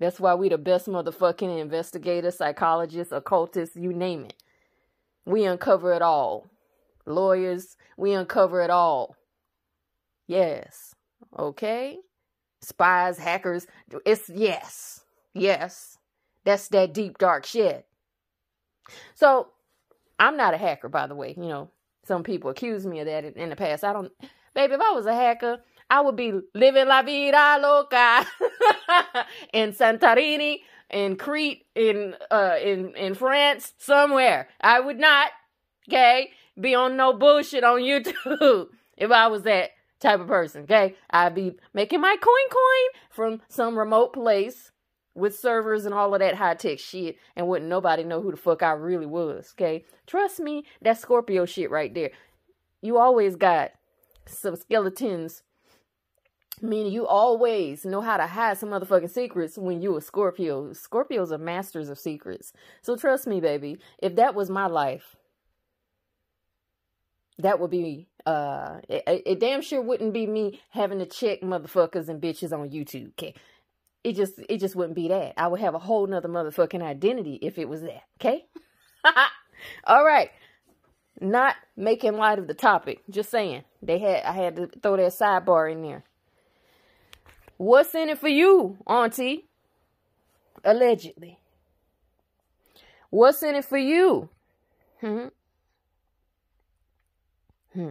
That's 0.00 0.20
why 0.20 0.34
we 0.34 0.50
the 0.50 0.58
best 0.58 0.86
motherfucking 0.86 1.60
investigators, 1.60 2.36
psychologists, 2.36 3.10
occultists, 3.10 3.74
you 3.74 3.94
name 3.94 4.24
it. 4.26 4.34
We 5.24 5.44
uncover 5.44 5.94
it 5.94 6.02
all. 6.02 6.51
Lawyers, 7.06 7.76
we 7.96 8.12
uncover 8.12 8.62
it 8.62 8.70
all. 8.70 9.16
Yes. 10.26 10.94
Okay? 11.38 11.98
Spies, 12.60 13.18
hackers, 13.18 13.66
it's 14.06 14.28
yes. 14.28 15.00
Yes. 15.34 15.98
That's 16.44 16.68
that 16.68 16.94
deep 16.94 17.18
dark 17.18 17.46
shit. 17.46 17.86
So, 19.14 19.48
I'm 20.18 20.36
not 20.36 20.54
a 20.54 20.58
hacker, 20.58 20.88
by 20.88 21.06
the 21.06 21.14
way. 21.14 21.34
You 21.36 21.48
know, 21.48 21.70
some 22.04 22.22
people 22.22 22.50
accuse 22.50 22.86
me 22.86 23.00
of 23.00 23.06
that 23.06 23.24
in 23.24 23.50
the 23.50 23.56
past. 23.56 23.84
I 23.84 23.92
don't, 23.92 24.12
baby, 24.54 24.74
if 24.74 24.80
I 24.80 24.92
was 24.92 25.06
a 25.06 25.14
hacker, 25.14 25.58
I 25.90 26.00
would 26.00 26.16
be 26.16 26.32
living 26.54 26.86
la 26.86 27.02
vida 27.02 27.58
loca 27.60 28.26
in 29.52 29.72
Santorini, 29.72 30.60
in 30.90 31.16
Crete, 31.16 31.66
in 31.74 32.14
uh 32.30 32.56
in 32.62 32.94
in 32.94 33.14
France, 33.14 33.72
somewhere. 33.78 34.48
I 34.60 34.80
would 34.80 34.98
not, 34.98 35.30
okay, 35.88 36.30
be 36.60 36.74
on 36.74 36.96
no 36.96 37.12
bullshit 37.12 37.64
on 37.64 37.80
YouTube 37.80 38.66
if 38.96 39.10
I 39.10 39.26
was 39.28 39.42
that 39.42 39.70
type 40.00 40.20
of 40.20 40.26
person. 40.26 40.62
Okay, 40.62 40.94
I'd 41.10 41.34
be 41.34 41.56
making 41.74 42.00
my 42.00 42.16
coin 42.20 42.50
coin 42.50 43.00
from 43.10 43.40
some 43.48 43.78
remote 43.78 44.12
place 44.12 44.70
with 45.14 45.38
servers 45.38 45.84
and 45.84 45.94
all 45.94 46.14
of 46.14 46.20
that 46.20 46.36
high 46.36 46.54
tech 46.54 46.78
shit, 46.78 47.16
and 47.36 47.46
wouldn't 47.46 47.68
nobody 47.68 48.02
know 48.02 48.22
who 48.22 48.30
the 48.30 48.36
fuck 48.36 48.62
I 48.62 48.72
really 48.72 49.06
was. 49.06 49.54
Okay, 49.56 49.84
trust 50.06 50.40
me, 50.40 50.64
that 50.80 50.98
Scorpio 50.98 51.44
shit 51.44 51.70
right 51.70 51.92
there. 51.92 52.10
You 52.80 52.98
always 52.98 53.36
got 53.36 53.72
some 54.26 54.56
skeletons 54.56 55.42
Meaning 56.64 56.92
you 56.92 57.08
always 57.08 57.84
know 57.84 58.00
how 58.00 58.16
to 58.16 58.26
hide 58.28 58.56
some 58.56 58.68
motherfucking 58.68 59.10
secrets 59.10 59.58
when 59.58 59.82
you 59.82 59.96
a 59.96 60.00
Scorpio. 60.00 60.68
Scorpios 60.70 61.32
are 61.32 61.38
masters 61.38 61.88
of 61.88 61.98
secrets. 61.98 62.52
So 62.82 62.94
trust 62.94 63.26
me, 63.26 63.40
baby, 63.40 63.78
if 63.98 64.14
that 64.14 64.36
was 64.36 64.48
my 64.48 64.66
life, 64.68 65.16
that 67.38 67.60
would 67.60 67.70
be 67.70 68.06
uh 68.26 68.78
it, 68.88 69.22
it 69.26 69.40
damn 69.40 69.62
sure 69.62 69.82
wouldn't 69.82 70.12
be 70.12 70.26
me 70.26 70.60
having 70.70 70.98
to 70.98 71.06
check 71.06 71.40
motherfuckers 71.40 72.08
and 72.08 72.20
bitches 72.20 72.52
on 72.52 72.70
YouTube. 72.70 73.10
Okay. 73.10 73.34
It 74.04 74.16
just 74.16 74.34
it 74.48 74.58
just 74.58 74.76
wouldn't 74.76 74.96
be 74.96 75.08
that. 75.08 75.34
I 75.36 75.48
would 75.48 75.60
have 75.60 75.74
a 75.74 75.78
whole 75.78 76.06
nother 76.06 76.28
motherfucking 76.28 76.82
identity 76.82 77.38
if 77.42 77.58
it 77.58 77.68
was 77.68 77.82
that. 77.82 78.02
Okay? 78.20 78.46
All 79.84 80.04
right. 80.04 80.30
Not 81.20 81.56
making 81.76 82.14
light 82.16 82.38
of 82.38 82.48
the 82.48 82.54
topic. 82.54 83.02
Just 83.08 83.30
saying. 83.30 83.64
They 83.80 83.98
had 83.98 84.24
I 84.24 84.32
had 84.32 84.56
to 84.56 84.66
throw 84.82 84.96
that 84.96 85.12
sidebar 85.12 85.70
in 85.70 85.82
there. 85.82 86.04
What's 87.56 87.94
in 87.94 88.08
it 88.08 88.18
for 88.18 88.28
you, 88.28 88.78
Auntie? 88.86 89.46
Allegedly. 90.64 91.38
What's 93.10 93.42
in 93.42 93.54
it 93.54 93.64
for 93.64 93.78
you? 93.78 94.30
Hmm. 95.00 95.26
Hmm. 97.74 97.90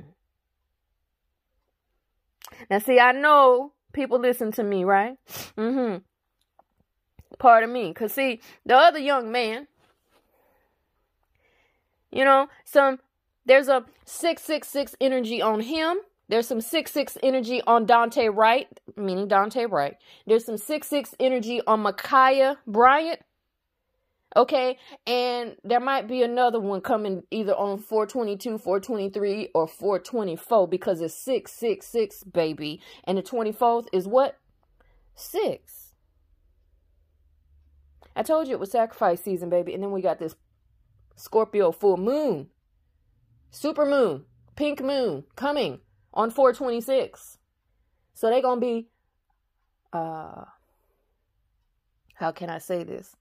Now, 2.69 2.79
see, 2.79 2.99
I 2.99 3.11
know 3.11 3.73
people 3.93 4.19
listen 4.19 4.51
to 4.53 4.63
me, 4.63 4.83
right? 4.83 5.17
Mm-hmm. 5.57 5.97
Pardon 7.39 7.73
me. 7.73 7.89
Because, 7.89 8.13
see, 8.13 8.41
the 8.65 8.75
other 8.75 8.99
young 8.99 9.31
man, 9.31 9.67
you 12.11 12.23
know, 12.23 12.47
some, 12.65 12.99
there's 13.45 13.67
a 13.67 13.85
666 14.05 14.95
energy 15.01 15.41
on 15.41 15.61
him 15.61 15.97
there's 16.31 16.47
some 16.47 16.59
6-6 16.59 17.17
energy 17.21 17.61
on 17.67 17.85
Daunte 17.85 18.33
Wright, 18.33 18.65
meaning 18.95 19.27
Daunte 19.27 19.69
Wright. 19.69 19.97
There's 20.25 20.45
some 20.45 20.55
6-6 20.55 21.13
energy 21.19 21.59
on 21.67 21.83
Ma'Khia 21.83 22.55
Bryant. 22.65 23.19
Okay, 24.33 24.77
and 25.05 25.57
there 25.65 25.81
might 25.81 26.07
be 26.07 26.23
another 26.23 26.59
one 26.59 26.79
coming 26.79 27.23
either 27.31 27.53
on 27.53 27.77
422, 27.77 28.57
423, 28.59 29.49
or 29.53 29.67
424 29.67 30.69
because 30.69 31.01
it's 31.01 31.13
666, 31.15 32.23
baby. 32.23 32.79
And 33.03 33.17
the 33.17 33.23
24th 33.23 33.87
is 33.91 34.07
what? 34.07 34.39
6. 35.15 35.93
I 38.15 38.23
told 38.23 38.47
you 38.47 38.53
it 38.53 38.59
was 38.59 38.71
sacrifice 38.71 39.21
season, 39.21 39.49
baby. 39.49 39.73
And 39.73 39.83
then 39.83 39.91
we 39.91 40.01
got 40.01 40.19
this 40.19 40.35
Scorpio 41.17 41.73
full 41.73 41.97
moon, 41.97 42.47
super 43.49 43.85
moon, 43.85 44.25
pink 44.55 44.81
moon 44.81 45.25
coming 45.35 45.79
on 46.13 46.31
426. 46.31 47.37
So 48.13 48.29
they're 48.29 48.41
going 48.41 48.61
to 48.61 48.65
be, 48.65 48.87
uh, 49.91 50.45
how 52.15 52.31
can 52.31 52.49
I 52.49 52.59
say 52.59 52.83
this? 52.83 53.15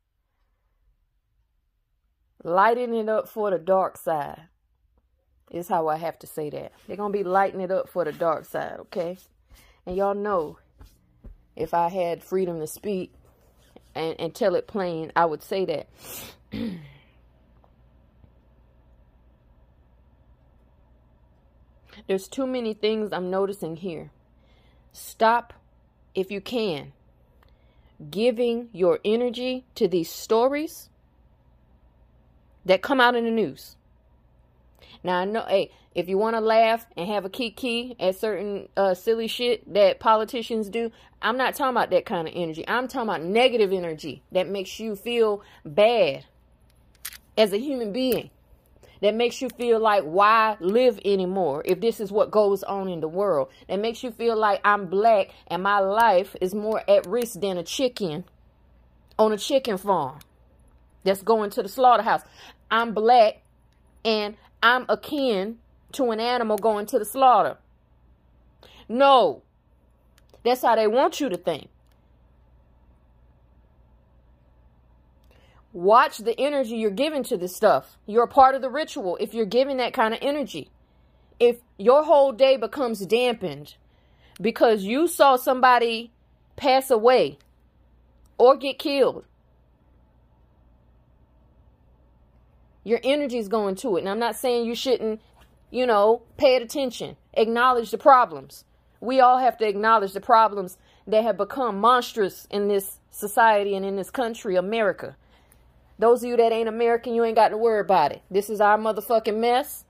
Lighting 2.42 2.94
it 2.94 3.08
up 3.08 3.28
for 3.28 3.50
the 3.50 3.58
dark 3.58 3.98
side 3.98 4.42
is 5.50 5.68
how 5.68 5.88
I 5.88 5.96
have 5.96 6.18
to 6.20 6.26
say 6.26 6.48
that. 6.50 6.72
They're 6.86 6.96
going 6.96 7.12
to 7.12 7.18
be 7.18 7.24
lighting 7.24 7.60
it 7.60 7.70
up 7.70 7.88
for 7.88 8.04
the 8.04 8.12
dark 8.12 8.46
side, 8.46 8.76
okay? 8.80 9.18
And 9.84 9.96
y'all 9.96 10.14
know 10.14 10.58
if 11.56 11.74
I 11.74 11.88
had 11.88 12.24
freedom 12.24 12.60
to 12.60 12.66
speak 12.66 13.12
and, 13.94 14.18
and 14.18 14.34
tell 14.34 14.54
it 14.54 14.66
plain, 14.66 15.12
I 15.14 15.26
would 15.26 15.42
say 15.42 15.64
that. 15.66 15.88
There's 22.06 22.28
too 22.28 22.46
many 22.46 22.72
things 22.72 23.12
I'm 23.12 23.30
noticing 23.30 23.76
here. 23.76 24.10
Stop, 24.92 25.52
if 26.14 26.30
you 26.30 26.40
can, 26.40 26.92
giving 28.10 28.70
your 28.72 28.98
energy 29.04 29.66
to 29.74 29.86
these 29.86 30.08
stories 30.10 30.88
that 32.70 32.82
come 32.82 33.00
out 33.00 33.16
in 33.16 33.24
the 33.24 33.32
news. 33.32 33.74
Now 35.02 35.18
I 35.18 35.24
know, 35.24 35.44
hey, 35.48 35.72
if 35.92 36.08
you 36.08 36.16
want 36.18 36.36
to 36.36 36.40
laugh 36.40 36.86
and 36.96 37.08
have 37.08 37.24
a 37.24 37.28
kiki 37.28 37.96
at 37.98 38.14
certain 38.14 38.68
uh, 38.76 38.94
silly 38.94 39.26
shit 39.26 39.74
that 39.74 39.98
politicians 39.98 40.68
do, 40.68 40.92
I'm 41.20 41.36
not 41.36 41.56
talking 41.56 41.74
about 41.76 41.90
that 41.90 42.06
kind 42.06 42.28
of 42.28 42.34
energy. 42.36 42.64
I'm 42.68 42.86
talking 42.86 43.08
about 43.08 43.24
negative 43.24 43.72
energy 43.72 44.22
that 44.30 44.48
makes 44.48 44.78
you 44.78 44.94
feel 44.94 45.42
bad 45.64 46.26
as 47.36 47.52
a 47.52 47.58
human 47.58 47.92
being 47.92 48.30
that 49.00 49.16
makes 49.16 49.42
you 49.42 49.48
feel 49.48 49.80
like 49.80 50.04
why 50.04 50.56
live 50.60 51.00
anymore 51.04 51.62
if 51.64 51.80
this 51.80 51.98
is 51.98 52.12
what 52.12 52.30
goes 52.30 52.62
on 52.62 52.88
in 52.88 53.00
the 53.00 53.08
world 53.08 53.48
that 53.66 53.80
makes 53.80 54.02
you 54.02 54.10
feel 54.10 54.36
like 54.36 54.60
i'm 54.62 54.86
black 54.86 55.30
and 55.46 55.62
my 55.62 55.78
life 55.78 56.36
is 56.42 56.54
more 56.54 56.82
at 56.86 57.06
risk 57.06 57.40
than 57.40 57.56
a 57.56 57.62
chicken 57.62 58.24
on 59.18 59.32
a 59.32 59.38
chicken 59.38 59.78
farm 59.78 60.18
that's 61.04 61.22
going 61.22 61.48
to 61.48 61.62
the 61.62 61.68
slaughterhouse 61.68 62.22
i'm 62.70 62.94
black 62.94 63.42
and 64.04 64.36
i'm 64.62 64.86
akin 64.88 65.58
to 65.92 66.10
an 66.10 66.20
animal 66.20 66.56
going 66.58 66.86
to 66.86 66.98
the 66.98 67.04
slaughter 67.04 67.56
no 68.88 69.42
that's 70.44 70.62
how 70.62 70.74
they 70.74 70.86
want 70.86 71.20
you 71.20 71.28
to 71.28 71.36
think 71.36 71.68
Watch 75.72 76.18
the 76.18 76.38
energy 76.38 76.76
you're 76.76 76.90
giving 76.90 77.22
to 77.24 77.36
this 77.36 77.54
stuff. 77.54 77.96
You're 78.04 78.24
a 78.24 78.28
part 78.28 78.56
of 78.56 78.62
the 78.62 78.70
ritual 78.70 79.16
if 79.20 79.34
you're 79.34 79.46
giving 79.46 79.76
that 79.76 79.92
kind 79.92 80.12
of 80.12 80.18
energy. 80.20 80.68
If 81.38 81.58
your 81.78 82.02
whole 82.02 82.32
day 82.32 82.56
becomes 82.56 83.06
dampened 83.06 83.76
because 84.40 84.82
you 84.82 85.06
saw 85.06 85.36
somebody 85.36 86.10
pass 86.56 86.90
away 86.90 87.38
or 88.36 88.56
get 88.56 88.80
killed, 88.80 89.24
your 92.84 93.00
energy 93.04 93.38
is 93.38 93.48
going 93.48 93.74
to 93.76 93.96
it. 93.96 94.00
And 94.00 94.08
I'm 94.08 94.18
not 94.18 94.36
saying 94.36 94.66
you 94.66 94.74
shouldn't, 94.74 95.20
you 95.70 95.86
know, 95.86 96.22
pay 96.36 96.56
it 96.56 96.62
attention, 96.62 97.16
acknowledge 97.34 97.90
the 97.90 97.98
problems. 97.98 98.64
We 99.00 99.20
all 99.20 99.38
have 99.38 99.56
to 99.58 99.68
acknowledge 99.68 100.12
the 100.12 100.20
problems 100.20 100.76
that 101.06 101.24
have 101.24 101.36
become 101.36 101.78
monstrous 101.78 102.46
in 102.50 102.68
this 102.68 102.98
society 103.10 103.74
and 103.74 103.84
in 103.84 103.96
this 103.96 104.10
country, 104.10 104.56
America. 104.56 105.16
Those 105.98 106.22
of 106.22 106.30
you 106.30 106.36
that 106.36 106.52
ain't 106.52 106.68
American, 106.68 107.14
you 107.14 107.24
ain't 107.24 107.36
got 107.36 107.48
to 107.48 107.58
worry 107.58 107.80
about 107.80 108.12
it. 108.12 108.22
This 108.30 108.48
is 108.48 108.60
our 108.60 108.78
motherfucking 108.78 109.36
mess. 109.36 109.84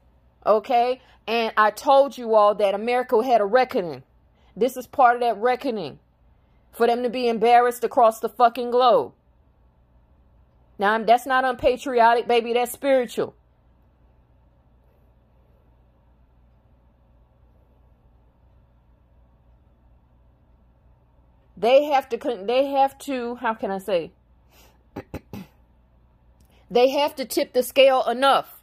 Okay? 0.44 1.00
And 1.26 1.52
I 1.56 1.70
told 1.70 2.18
you 2.18 2.34
all 2.34 2.54
that 2.56 2.74
America 2.74 3.22
had 3.22 3.40
a 3.40 3.44
reckoning. 3.44 4.02
This 4.56 4.76
is 4.76 4.86
part 4.86 5.14
of 5.14 5.20
that 5.20 5.36
reckoning. 5.36 6.00
For 6.72 6.86
them 6.86 7.02
to 7.02 7.10
be 7.10 7.28
embarrassed 7.28 7.84
across 7.84 8.20
the 8.20 8.28
fucking 8.28 8.70
globe. 8.70 9.12
Now, 10.80 10.96
that's 10.96 11.26
not 11.26 11.44
unpatriotic, 11.44 12.26
baby. 12.26 12.54
That's 12.54 12.72
spiritual. 12.72 13.34
They 21.54 21.84
have 21.84 22.08
to, 22.08 22.44
they 22.46 22.68
have 22.68 22.96
to, 23.00 23.34
how 23.34 23.52
can 23.52 23.70
I 23.70 23.78
say? 23.78 24.12
They 26.72 26.90
have 26.90 27.16
to 27.16 27.24
tip 27.24 27.52
the 27.52 27.64
scale 27.64 28.04
enough 28.04 28.62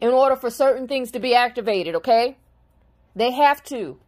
in 0.00 0.08
order 0.08 0.34
for 0.34 0.50
certain 0.50 0.88
things 0.88 1.12
to 1.12 1.20
be 1.20 1.32
activated, 1.32 1.94
okay? 1.94 2.36
They 3.14 3.30
have 3.30 3.62
to. 3.64 4.00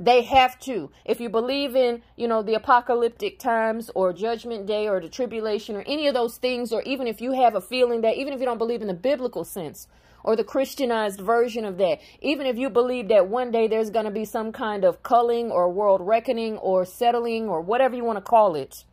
They 0.00 0.22
have 0.22 0.58
to. 0.60 0.90
If 1.04 1.20
you 1.20 1.28
believe 1.28 1.76
in, 1.76 2.02
you 2.16 2.26
know, 2.26 2.42
the 2.42 2.54
apocalyptic 2.54 3.38
times 3.38 3.90
or 3.94 4.12
judgment 4.12 4.66
day 4.66 4.88
or 4.88 5.00
the 5.00 5.08
tribulation 5.08 5.76
or 5.76 5.84
any 5.86 6.08
of 6.08 6.14
those 6.14 6.38
things, 6.38 6.72
or 6.72 6.82
even 6.82 7.06
if 7.06 7.20
you 7.20 7.32
have 7.32 7.54
a 7.54 7.60
feeling 7.60 8.00
that, 8.00 8.16
even 8.16 8.32
if 8.32 8.40
you 8.40 8.46
don't 8.46 8.58
believe 8.58 8.82
in 8.82 8.88
the 8.88 8.94
biblical 8.94 9.44
sense 9.44 9.86
or 10.24 10.34
the 10.34 10.44
Christianized 10.44 11.20
version 11.20 11.64
of 11.64 11.78
that, 11.78 11.98
even 12.20 12.46
if 12.46 12.56
you 12.56 12.70
believe 12.70 13.08
that 13.08 13.28
one 13.28 13.50
day 13.50 13.68
there's 13.68 13.90
going 13.90 14.04
to 14.04 14.10
be 14.10 14.24
some 14.24 14.52
kind 14.52 14.84
of 14.84 15.02
culling 15.02 15.50
or 15.50 15.70
world 15.70 16.00
reckoning 16.00 16.56
or 16.58 16.84
settling 16.84 17.48
or 17.48 17.60
whatever 17.60 17.94
you 17.94 18.04
want 18.04 18.16
to 18.16 18.22
call 18.22 18.54
it, 18.54 18.84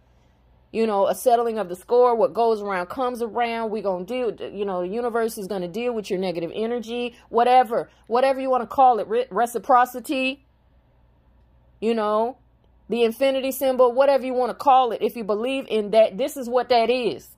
you 0.71 0.85
know, 0.85 1.07
a 1.07 1.15
settling 1.15 1.57
of 1.57 1.69
the 1.69 1.75
score. 1.75 2.15
What 2.15 2.33
goes 2.33 2.61
around 2.61 2.87
comes 2.87 3.21
around. 3.21 3.71
We're 3.71 3.83
going 3.83 4.05
to 4.05 4.35
deal, 4.35 4.51
you 4.51 4.65
know, 4.65 4.81
the 4.81 4.87
universe 4.87 5.37
is 5.37 5.47
going 5.47 5.61
to 5.61 5.67
deal 5.67 5.93
with 5.93 6.09
your 6.09 6.19
negative 6.19 6.51
energy, 6.53 7.15
whatever, 7.29 7.89
whatever 8.07 8.39
you 8.39 8.49
want 8.49 8.63
to 8.63 8.67
call 8.67 8.99
it, 8.99 9.07
re- 9.07 9.27
reciprocity, 9.31 10.45
you 11.79 11.93
know, 11.93 12.37
the 12.89 13.03
infinity 13.03 13.51
symbol, 13.51 13.91
whatever 13.91 14.25
you 14.25 14.33
want 14.33 14.49
to 14.49 14.55
call 14.55 14.91
it. 14.91 15.01
If 15.01 15.15
you 15.15 15.23
believe 15.23 15.65
in 15.69 15.91
that, 15.91 16.17
this 16.17 16.35
is 16.35 16.49
what 16.49 16.69
that 16.69 16.89
is. 16.89 17.29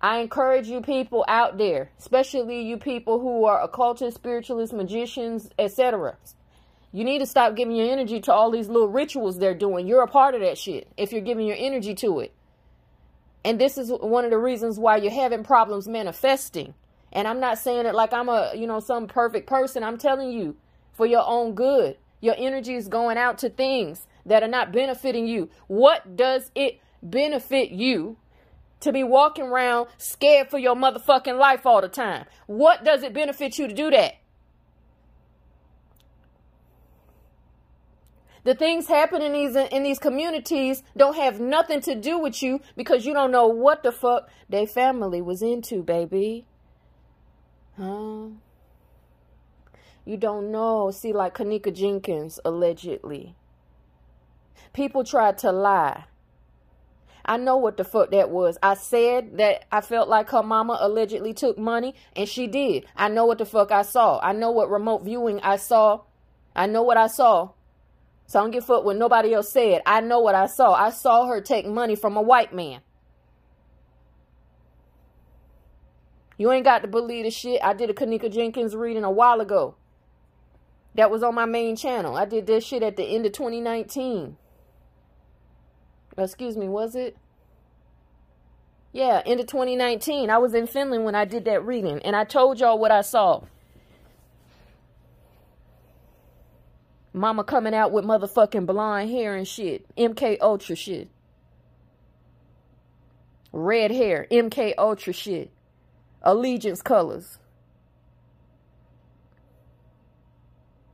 I 0.00 0.18
encourage 0.18 0.68
you 0.68 0.80
people 0.80 1.24
out 1.26 1.58
there, 1.58 1.90
especially 1.98 2.62
you 2.62 2.76
people 2.76 3.18
who 3.18 3.44
are 3.44 3.60
occultists, 3.60 4.14
spiritualists, 4.14 4.72
magicians, 4.72 5.50
etc. 5.58 6.16
You 6.92 7.04
need 7.04 7.18
to 7.18 7.26
stop 7.26 7.56
giving 7.56 7.76
your 7.76 7.90
energy 7.90 8.20
to 8.20 8.32
all 8.32 8.50
these 8.50 8.68
little 8.68 8.88
rituals 8.88 9.38
they're 9.38 9.54
doing. 9.54 9.86
You're 9.86 10.02
a 10.02 10.08
part 10.08 10.34
of 10.34 10.40
that 10.40 10.56
shit 10.56 10.88
if 10.96 11.12
you're 11.12 11.20
giving 11.20 11.46
your 11.46 11.56
energy 11.58 11.94
to 11.96 12.20
it. 12.20 12.32
And 13.44 13.60
this 13.60 13.76
is 13.76 13.90
one 13.90 14.24
of 14.24 14.30
the 14.30 14.38
reasons 14.38 14.78
why 14.78 14.96
you're 14.96 15.12
having 15.12 15.44
problems 15.44 15.88
manifesting. 15.88 16.74
And 17.12 17.26
I'm 17.26 17.40
not 17.40 17.58
saying 17.58 17.86
it 17.86 17.94
like 17.94 18.12
I'm 18.12 18.28
a, 18.28 18.52
you 18.54 18.66
know, 18.66 18.80
some 18.80 19.06
perfect 19.06 19.48
person. 19.48 19.82
I'm 19.82 19.98
telling 19.98 20.30
you 20.30 20.56
for 20.92 21.06
your 21.06 21.24
own 21.26 21.54
good. 21.54 21.96
Your 22.20 22.34
energy 22.38 22.74
is 22.74 22.88
going 22.88 23.16
out 23.16 23.38
to 23.38 23.48
things 23.48 24.06
that 24.26 24.42
are 24.42 24.48
not 24.48 24.72
benefiting 24.72 25.26
you. 25.26 25.50
What 25.66 26.16
does 26.16 26.50
it 26.54 26.80
benefit 27.02 27.70
you 27.70 28.16
to 28.80 28.92
be 28.92 29.02
walking 29.02 29.44
around 29.44 29.88
scared 29.98 30.48
for 30.48 30.58
your 30.58 30.76
motherfucking 30.76 31.38
life 31.38 31.66
all 31.66 31.80
the 31.80 31.88
time? 31.88 32.26
What 32.46 32.84
does 32.84 33.02
it 33.02 33.12
benefit 33.12 33.58
you 33.58 33.68
to 33.68 33.74
do 33.74 33.90
that? 33.90 34.14
The 38.44 38.54
things 38.54 38.86
happening 38.86 39.26
in 39.26 39.32
these 39.32 39.56
in 39.56 39.82
these 39.82 39.98
communities 39.98 40.82
don't 40.96 41.16
have 41.16 41.38
nothing 41.38 41.80
to 41.82 41.94
do 41.94 42.18
with 42.18 42.42
you 42.42 42.60
because 42.76 43.04
you 43.04 43.12
don't 43.12 43.30
know 43.30 43.46
what 43.46 43.82
the 43.82 43.92
fuck 43.92 44.30
their 44.48 44.66
family 44.66 45.20
was 45.20 45.42
into, 45.42 45.82
baby. 45.82 46.46
Huh? 47.76 48.28
You 50.08 50.16
don't 50.16 50.50
know. 50.50 50.90
See, 50.90 51.12
like 51.12 51.34
Kenneka 51.36 51.70
Jenkins, 51.74 52.40
allegedly. 52.42 53.34
People 54.72 55.04
tried 55.04 55.36
to 55.38 55.52
lie. 55.52 56.04
I 57.26 57.36
know 57.36 57.58
what 57.58 57.76
the 57.76 57.84
fuck 57.84 58.10
that 58.12 58.30
was. 58.30 58.56
I 58.62 58.72
said 58.72 59.36
that 59.36 59.66
I 59.70 59.82
felt 59.82 60.08
like 60.08 60.30
her 60.30 60.42
mama 60.42 60.78
allegedly 60.80 61.34
took 61.34 61.58
money, 61.58 61.94
and 62.16 62.26
she 62.26 62.46
did. 62.46 62.86
I 62.96 63.10
know 63.10 63.26
what 63.26 63.36
the 63.36 63.44
fuck 63.44 63.70
I 63.70 63.82
saw. 63.82 64.18
I 64.22 64.32
know 64.32 64.50
what 64.50 64.70
remote 64.70 65.04
viewing 65.04 65.40
I 65.40 65.56
saw. 65.56 66.00
I 66.56 66.64
know 66.64 66.82
what 66.82 66.96
I 66.96 67.08
saw. 67.08 67.50
So 68.28 68.38
I 68.38 68.42
don't 68.42 68.50
give 68.50 68.64
a 68.64 68.66
fuck 68.66 68.84
what 68.84 68.96
nobody 68.96 69.34
else 69.34 69.52
said. 69.52 69.82
I 69.84 70.00
know 70.00 70.20
what 70.20 70.34
I 70.34 70.46
saw. 70.46 70.72
I 70.72 70.88
saw 70.88 71.26
her 71.26 71.42
take 71.42 71.66
money 71.66 71.96
from 71.96 72.16
a 72.16 72.22
white 72.22 72.54
man. 72.54 72.80
You 76.38 76.50
ain't 76.50 76.64
got 76.64 76.80
to 76.80 76.88
believe 76.88 77.26
the 77.26 77.30
shit. 77.30 77.60
I 77.62 77.74
did 77.74 77.90
a 77.90 77.92
Kenneka 77.92 78.32
Jenkins 78.32 78.74
reading 78.74 79.04
a 79.04 79.10
while 79.10 79.42
ago. 79.42 79.74
That 80.98 81.12
was 81.12 81.22
on 81.22 81.36
my 81.36 81.44
main 81.44 81.76
channel. 81.76 82.16
I 82.16 82.24
did 82.24 82.48
this 82.48 82.64
shit 82.64 82.82
at 82.82 82.96
the 82.96 83.04
end 83.04 83.24
of 83.24 83.30
2019. 83.30 84.36
Excuse 86.16 86.56
me, 86.56 86.68
was 86.68 86.96
it? 86.96 87.16
Yeah, 88.92 89.22
end 89.24 89.38
of 89.38 89.46
2019. 89.46 90.28
I 90.28 90.38
was 90.38 90.54
in 90.54 90.66
Finland 90.66 91.04
when 91.04 91.14
I 91.14 91.24
did 91.24 91.44
that 91.44 91.64
reading, 91.64 92.00
and 92.00 92.16
I 92.16 92.24
told 92.24 92.58
y'all 92.58 92.80
what 92.80 92.90
I 92.90 93.02
saw. 93.02 93.44
Mama 97.12 97.44
coming 97.44 97.74
out 97.74 97.92
with 97.92 98.04
motherfucking 98.04 98.66
blonde 98.66 99.08
hair 99.08 99.36
and 99.36 99.46
shit. 99.46 99.86
MK 99.96 100.38
Ultra 100.40 100.74
shit. 100.74 101.08
Red 103.52 103.92
hair. 103.92 104.26
MK 104.32 104.74
Ultra 104.76 105.12
shit. 105.12 105.52
Allegiance 106.22 106.82
colors. 106.82 107.38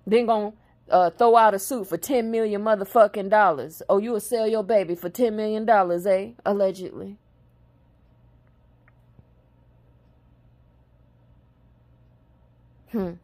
Then 0.06 0.26
gonna 0.26 0.52
uh, 0.90 1.10
throw 1.10 1.36
out 1.36 1.54
a 1.54 1.58
suit 1.58 1.88
for 1.88 1.96
10 1.96 2.30
million 2.30 2.62
motherfucking 2.62 3.30
dollars. 3.30 3.82
Oh, 3.88 3.98
you 3.98 4.12
will 4.12 4.20
sell 4.20 4.46
your 4.46 4.62
baby 4.62 4.94
for 4.94 5.08
10 5.08 5.34
million 5.34 5.64
dollars, 5.64 6.06
eh? 6.06 6.30
Allegedly. 6.44 7.16
Hmm. 12.92 13.14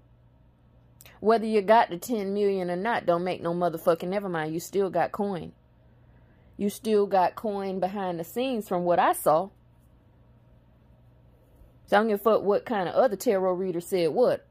Whether 1.21 1.47
you 1.47 1.61
got 1.61 1.91
the 1.91 1.99
10 1.99 2.33
million 2.33 2.71
or 2.71 2.77
not 2.77 3.07
don't 3.07 3.23
make 3.23 3.43
no 3.43 3.53
motherfucking 3.55 4.09
never 4.09 4.29
mind. 4.29 4.55
You 4.55 4.59
still 4.59 4.91
got 4.91 5.13
coin. 5.13 5.53
You 6.57 6.71
still 6.71 7.07
got 7.07 7.37
coin 7.37 7.79
behind 7.79 8.19
the 8.19 8.25
scenes 8.25 8.69
from 8.69 8.85
what 8.85 8.99
I 8.99 9.13
saw. 9.13 9.51
So 11.87 11.97
I 11.97 12.01
don't 12.01 12.09
give 12.09 12.21
a 12.21 12.23
fuck 12.23 12.43
what 12.43 12.65
kind 12.65 12.89
of 12.89 12.95
other 12.95 13.17
tarot 13.17 13.53
reader 13.53 13.81
said 13.81 14.11
what. 14.11 14.47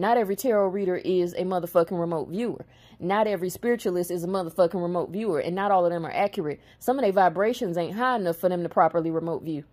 Not 0.00 0.16
every 0.16 0.34
tarot 0.34 0.68
reader 0.68 0.96
is 0.96 1.34
a 1.34 1.42
motherfucking 1.42 2.00
remote 2.00 2.30
viewer. 2.30 2.64
Not 2.98 3.26
every 3.26 3.50
spiritualist 3.50 4.10
is 4.10 4.24
a 4.24 4.28
motherfucking 4.28 4.80
remote 4.80 5.10
viewer. 5.10 5.40
And 5.40 5.54
not 5.54 5.70
all 5.70 5.84
of 5.84 5.92
them 5.92 6.06
are 6.06 6.10
accurate. 6.10 6.58
Some 6.78 6.98
of 6.98 7.02
their 7.02 7.12
vibrations 7.12 7.76
ain't 7.76 7.96
high 7.96 8.16
enough 8.16 8.38
for 8.38 8.48
them 8.48 8.62
to 8.62 8.70
properly 8.70 9.10
remote 9.10 9.42
view. 9.42 9.64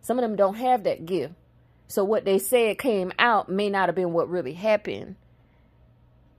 Some 0.00 0.18
of 0.18 0.22
them 0.22 0.34
don't 0.34 0.56
have 0.56 0.82
that 0.82 1.06
gift. 1.06 1.34
So 1.86 2.02
what 2.02 2.24
they 2.24 2.40
said 2.40 2.78
came 2.78 3.12
out 3.20 3.48
may 3.48 3.70
not 3.70 3.88
have 3.88 3.94
been 3.94 4.12
what 4.12 4.28
really 4.28 4.54
happened. 4.54 5.14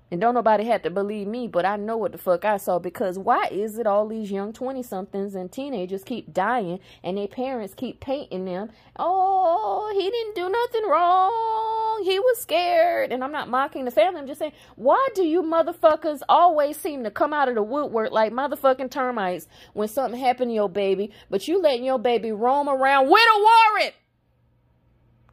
And 0.10 0.22
don't 0.22 0.36
nobody 0.36 0.64
have 0.66 0.84
to 0.84 0.90
believe 0.90 1.28
me, 1.28 1.50
but 1.50 1.66
I 1.66 1.76
know 1.76 1.98
what 1.98 2.14
the 2.14 2.18
fuck 2.18 2.46
I 2.46 2.56
saw 2.58 2.80
because 2.80 3.20
why 3.20 3.48
is 3.52 3.78
it 3.78 3.86
all 3.86 4.08
these 4.08 4.32
young 4.32 4.54
20 4.54 4.82
somethings 4.82 5.36
and 5.36 5.52
teenagers 5.52 6.06
keep 6.06 6.34
dying 6.34 6.80
and 7.04 7.18
their 7.18 7.28
parents 7.28 7.74
keep 7.74 8.00
painting 8.00 8.46
them? 8.46 8.70
Oh, 8.96 9.92
he 9.94 10.10
didn't 10.10 10.36
do 10.36 10.50
nothing 10.50 10.90
wrong. 10.90 12.04
He 12.06 12.20
was 12.20 12.40
scared. 12.40 13.12
And 13.12 13.22
I'm 13.22 13.34
not 13.34 13.50
mocking 13.50 13.84
the 13.84 13.92
family. 13.92 14.22
I'm 14.22 14.28
just 14.28 14.40
saying, 14.40 14.54
why 14.78 15.06
do 15.14 15.24
you 15.24 15.42
motherfuckers 15.42 16.22
always 16.30 16.78
seem 16.78 17.04
to 17.04 17.12
come 17.12 17.34
out 17.34 17.50
of 17.50 17.56
the 17.56 17.64
woodwork 17.64 18.12
like 18.12 18.32
motherfucking 18.32 18.92
termites 18.92 19.50
when 19.74 19.90
something 19.90 20.20
happened 20.20 20.52
to 20.52 20.56
your 20.56 20.70
baby, 20.70 21.12
but 21.30 21.50
you 21.50 21.62
letting 21.62 21.84
your 21.84 22.00
baby 22.00 22.32
roam 22.32 22.70
around 22.70 23.10
with 23.10 23.22
a 23.36 23.40
warrant? 23.40 23.94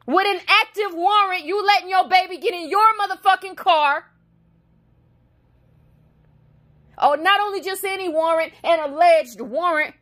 With 0.05 0.27
an 0.27 0.41
active 0.47 0.93
warrant, 0.93 1.45
you 1.45 1.65
letting 1.65 1.89
your 1.89 2.09
baby 2.09 2.37
get 2.37 2.53
in 2.53 2.69
your 2.69 2.85
motherfucking 2.99 3.55
car 3.55 4.05
Oh, 6.97 7.15
not 7.15 7.41
only 7.41 7.61
just 7.61 7.83
any 7.83 8.09
warrant, 8.09 8.53
an 8.63 8.79
alleged 8.79 9.41
warrant 9.41 9.95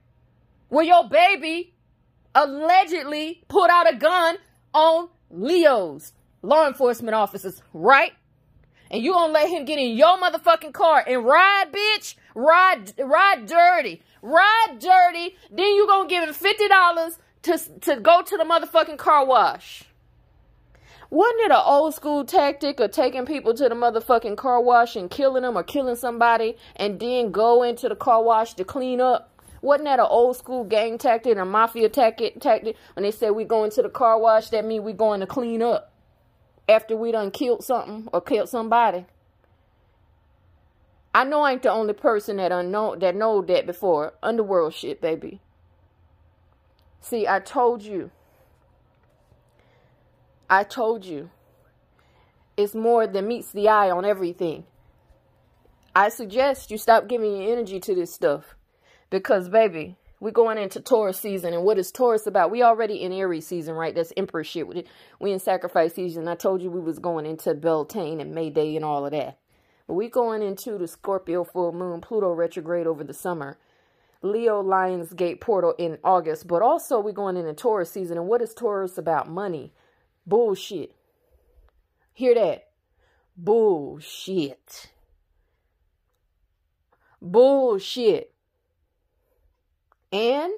where 0.70 0.86
your 0.86 1.08
baby 1.08 1.74
allegedly 2.36 3.44
put 3.48 3.70
out 3.70 3.92
a 3.92 3.96
gun 3.96 4.38
on 4.74 5.10
LEOs 5.30 6.14
law 6.44 6.68
enforcement 6.68 7.16
officers, 7.16 7.62
right? 7.74 8.12
And 8.92 9.04
you 9.04 9.14
gonna 9.14 9.34
let 9.34 9.50
him 9.50 9.66
get 9.66 9.80
in 9.80 9.98
your 9.98 10.20
motherfucking 10.20 10.74
car 10.74 11.04
and 11.08 11.26
ride, 11.26 11.72
bitch? 11.72 12.16
Ride, 12.36 12.94
ride 13.00 13.48
dirty. 13.48 14.04
Ride 14.22 14.78
dirty. 14.80 15.36
Then 15.50 15.74
you 15.74 15.88
gonna 15.88 16.08
give 16.08 16.24
him 16.24 16.34
$50 16.34 17.18
to, 17.44 17.58
to 17.82 18.00
go 18.00 18.22
to 18.22 18.38
the 18.38 18.44
motherfucking 18.44 18.98
car 18.98 19.26
wash. 19.26 19.86
Wasn't 21.14 21.42
it 21.42 21.52
an 21.52 21.62
old 21.64 21.94
school 21.94 22.26
tactic 22.26 22.80
of 22.80 22.90
taking 22.90 23.28
people 23.28 23.54
to 23.54 23.70
the 23.70 23.76
motherfucking 23.76 24.36
car 24.36 24.60
wash 24.60 24.96
and 24.96 25.12
killing 25.12 25.44
them 25.44 25.56
or 25.56 25.62
killing 25.62 25.96
somebody 25.96 26.58
and 26.76 27.00
then 27.00 27.30
go 27.32 27.62
into 27.62 27.88
the 27.88 27.96
car 27.96 28.24
wash 28.24 28.56
to 28.56 28.66
clean 28.66 29.00
up? 29.00 29.30
Wasn't 29.62 29.86
that 29.86 30.00
an 30.00 30.08
old 30.10 30.38
school 30.38 30.64
gang 30.64 30.98
tactic 30.98 31.38
or 31.38 31.46
mafia 31.46 31.88
tactic, 31.88 32.42
tactic 32.42 32.76
when 32.96 33.04
they 33.04 33.12
said 33.12 33.30
we 33.30 33.44
going 33.44 33.70
to 33.70 33.84
the 33.84 33.90
car 33.90 34.18
wash, 34.18 34.50
that 34.50 34.66
mean 34.66 34.84
we 34.84 34.92
going 34.92 35.20
to 35.20 35.28
clean 35.28 35.62
up 35.62 35.94
after 36.68 36.98
we 36.98 37.12
done 37.12 37.30
killed 37.30 37.64
something 37.64 38.08
or 38.12 38.20
killed 38.20 38.50
somebody? 38.50 39.06
I 41.14 41.26
know 41.26 41.42
I 41.42 41.52
ain't 41.52 41.62
the 41.62 41.70
only 41.70 41.94
person 41.94 42.38
that 42.38 42.52
unknown 42.52 42.98
that 43.02 43.16
know 43.16 43.44
that 43.44 43.68
before. 43.68 44.16
Underworld 44.24 44.74
shit, 44.74 45.00
baby. 45.00 45.42
See, 47.02 47.28
I 47.28 47.40
told 47.40 47.84
you. 47.84 48.10
I 50.50 50.64
told 50.64 51.06
you. 51.06 51.32
It's 52.56 52.76
more 52.76 53.08
than 53.08 53.28
meets 53.28 53.52
the 53.52 53.68
eye 53.70 53.90
on 53.90 54.06
everything. 54.06 54.66
I 55.96 56.10
suggest 56.10 56.72
you 56.72 56.78
stop 56.78 57.08
giving 57.08 57.36
your 57.36 57.52
energy 57.52 57.80
to 57.80 57.96
this 57.96 58.14
stuff. 58.14 58.56
Because, 59.10 59.50
baby, 59.50 59.98
We're 60.24 60.32
going 60.32 60.58
into 60.58 60.80
Taurus 60.80 61.20
season. 61.20 61.54
And 61.54 61.66
what 61.66 61.78
is 61.78 61.92
Taurus 61.92 62.26
about? 62.28 62.50
We 62.50 62.64
already 62.64 63.02
in 63.04 63.12
Aries 63.12 63.46
season, 63.46 63.76
right? 63.76 63.94
That's 63.94 64.14
Emperor 64.16 64.46
shit. 64.46 64.66
We 65.20 65.32
in 65.34 65.40
sacrifice 65.40 65.96
season. 65.96 66.30
I 66.30 66.36
told 66.36 66.62
you 66.62 66.72
we 66.72 66.80
was 66.80 66.98
going 66.98 67.26
into 67.26 67.54
Beltane 67.54 68.22
and 68.22 68.34
May 68.34 68.50
Day 68.50 68.78
and 68.78 68.86
all 68.86 69.06
of 69.06 69.12
that. 69.12 69.38
But 69.86 69.96
we 69.96 70.08
going 70.08 70.42
into 70.42 70.78
the 70.78 70.88
Scorpio 70.88 71.44
full 71.44 71.74
moon, 71.74 72.00
Pluto 72.00 72.32
retrograde 72.32 72.88
over 72.88 73.04
the 73.04 73.14
summer. 73.14 73.58
Leo 74.22 74.64
Lionsgate 74.64 75.42
portal 75.42 75.76
in 75.78 75.98
August. 76.06 76.48
But 76.48 76.62
also 76.62 77.02
we're 77.02 77.12
going 77.12 77.36
into 77.36 77.54
Taurus 77.54 77.92
season. 77.92 78.18
And 78.18 78.28
what 78.28 78.42
is 78.42 78.54
Taurus 78.54 78.98
about? 78.98 79.30
Money. 79.30 79.74
Bullshit. 80.26 80.96
Hear 82.14 82.36
that? 82.36 82.70
Bullshit. 83.36 84.92
Bullshit. 87.22 88.34
And 90.12 90.54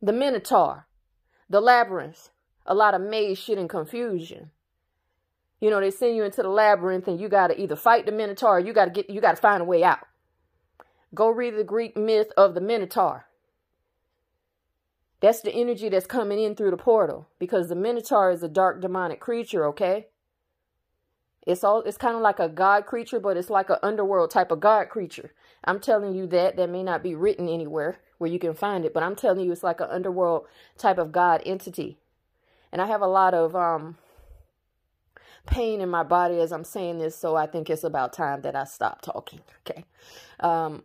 the 0.00 0.12
Minotaur, 0.12 0.86
the 1.48 1.60
labyrinth, 1.60 2.30
a 2.64 2.74
lot 2.74 2.94
of 2.94 3.00
maze 3.00 3.38
shit 3.38 3.58
and 3.58 3.68
confusion. 3.68 4.50
You 5.60 5.70
know, 5.70 5.80
they 5.80 5.90
send 5.90 6.16
you 6.16 6.24
into 6.24 6.42
the 6.42 6.48
labyrinth 6.48 7.08
and 7.08 7.20
you 7.20 7.28
got 7.28 7.48
to 7.48 7.60
either 7.60 7.76
fight 7.76 8.06
the 8.06 8.12
Minotaur 8.12 8.56
or 8.56 8.60
you 8.60 8.72
got 8.72 8.86
to 8.86 8.90
get, 8.90 9.10
you 9.10 9.20
got 9.20 9.36
to 9.36 9.42
find 9.42 9.60
a 9.60 9.64
way 9.64 9.82
out. 9.84 9.98
Go 11.14 11.28
read 11.28 11.56
the 11.56 11.64
Greek 11.64 11.96
myth 11.96 12.28
of 12.36 12.54
the 12.54 12.60
Minotaur. 12.60 13.26
That's 15.20 15.42
the 15.42 15.52
energy 15.52 15.88
that's 15.88 16.06
coming 16.06 16.40
in 16.40 16.54
through 16.54 16.70
the 16.70 16.76
portal 16.76 17.28
because 17.38 17.68
the 17.68 17.74
Minotaur 17.74 18.30
is 18.30 18.42
a 18.42 18.48
dark 18.48 18.80
demonic 18.80 19.20
creature, 19.20 19.66
okay? 19.66 20.06
It's 21.46 21.64
all 21.64 21.82
it's 21.82 21.96
kind 21.96 22.16
of 22.16 22.22
like 22.22 22.38
a 22.38 22.48
god 22.48 22.86
creature, 22.86 23.20
but 23.20 23.36
it's 23.36 23.50
like 23.50 23.70
an 23.70 23.78
underworld 23.82 24.30
type 24.30 24.50
of 24.50 24.60
god 24.60 24.88
creature. 24.88 25.32
I'm 25.64 25.80
telling 25.80 26.14
you 26.14 26.26
that 26.28 26.56
that 26.56 26.70
may 26.70 26.82
not 26.82 27.02
be 27.02 27.14
written 27.14 27.48
anywhere 27.48 27.98
where 28.18 28.30
you 28.30 28.38
can 28.38 28.54
find 28.54 28.84
it, 28.84 28.92
but 28.92 29.02
I'm 29.02 29.16
telling 29.16 29.44
you 29.44 29.52
it's 29.52 29.62
like 29.62 29.80
an 29.80 29.88
underworld 29.90 30.46
type 30.76 30.98
of 30.98 31.12
god 31.12 31.42
entity. 31.46 31.98
And 32.72 32.80
I 32.80 32.86
have 32.86 33.00
a 33.00 33.06
lot 33.06 33.34
of 33.34 33.56
um 33.56 33.96
pain 35.46 35.80
in 35.80 35.88
my 35.88 36.02
body 36.02 36.38
as 36.40 36.52
I'm 36.52 36.64
saying 36.64 36.98
this, 36.98 37.16
so 37.16 37.36
I 37.36 37.46
think 37.46 37.70
it's 37.70 37.84
about 37.84 38.12
time 38.12 38.42
that 38.42 38.54
I 38.54 38.64
stop 38.64 39.00
talking. 39.00 39.40
Okay. 39.66 39.84
Um 40.40 40.84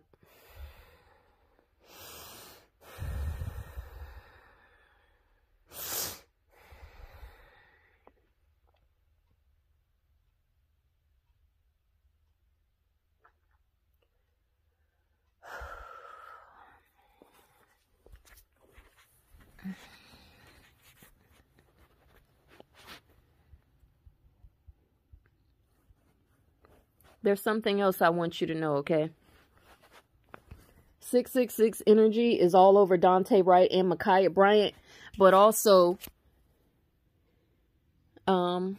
There's 27.26 27.42
something 27.42 27.80
else 27.80 28.00
I 28.00 28.10
want 28.10 28.40
you 28.40 28.46
to 28.46 28.54
know, 28.54 28.74
okay? 28.76 29.10
666 31.00 31.82
energy 31.84 32.38
is 32.38 32.54
all 32.54 32.78
over 32.78 32.96
Daunte 32.96 33.44
Wright 33.44 33.68
and 33.72 33.90
Ma'Khia 33.90 34.32
Bryant, 34.32 34.74
but 35.18 35.34
also 35.34 35.98
um 38.28 38.78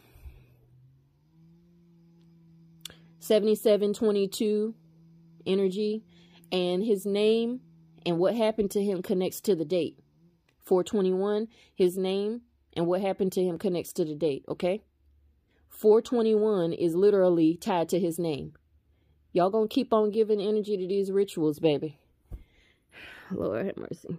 7722 3.19 4.73
energy 5.45 6.05
and 6.49 6.85
his 6.85 7.05
name 7.05 7.59
and 8.05 8.17
what 8.17 8.33
happened 8.33 8.71
to 8.71 8.81
him 8.81 9.01
connects 9.01 9.41
to 9.41 9.55
the 9.55 9.65
date. 9.65 9.99
421, 10.63 11.49
his 11.75 11.97
name 11.97 12.43
and 12.77 12.87
what 12.87 13.01
happened 13.01 13.33
to 13.33 13.43
him 13.43 13.57
connects 13.57 13.91
to 13.91 14.05
the 14.05 14.15
date, 14.15 14.45
okay? 14.47 14.83
421 15.69 16.73
is 16.73 16.95
literally 16.95 17.55
tied 17.55 17.89
to 17.89 17.99
his 17.99 18.17
name. 18.17 18.53
Y'all 19.31 19.49
gonna 19.49 19.67
keep 19.67 19.93
on 19.93 20.11
giving 20.11 20.41
energy 20.41 20.77
to 20.77 20.87
these 20.87 21.11
rituals, 21.11 21.59
baby. 21.59 21.99
Lord 23.31 23.65
have 23.65 23.77
mercy. 23.77 24.17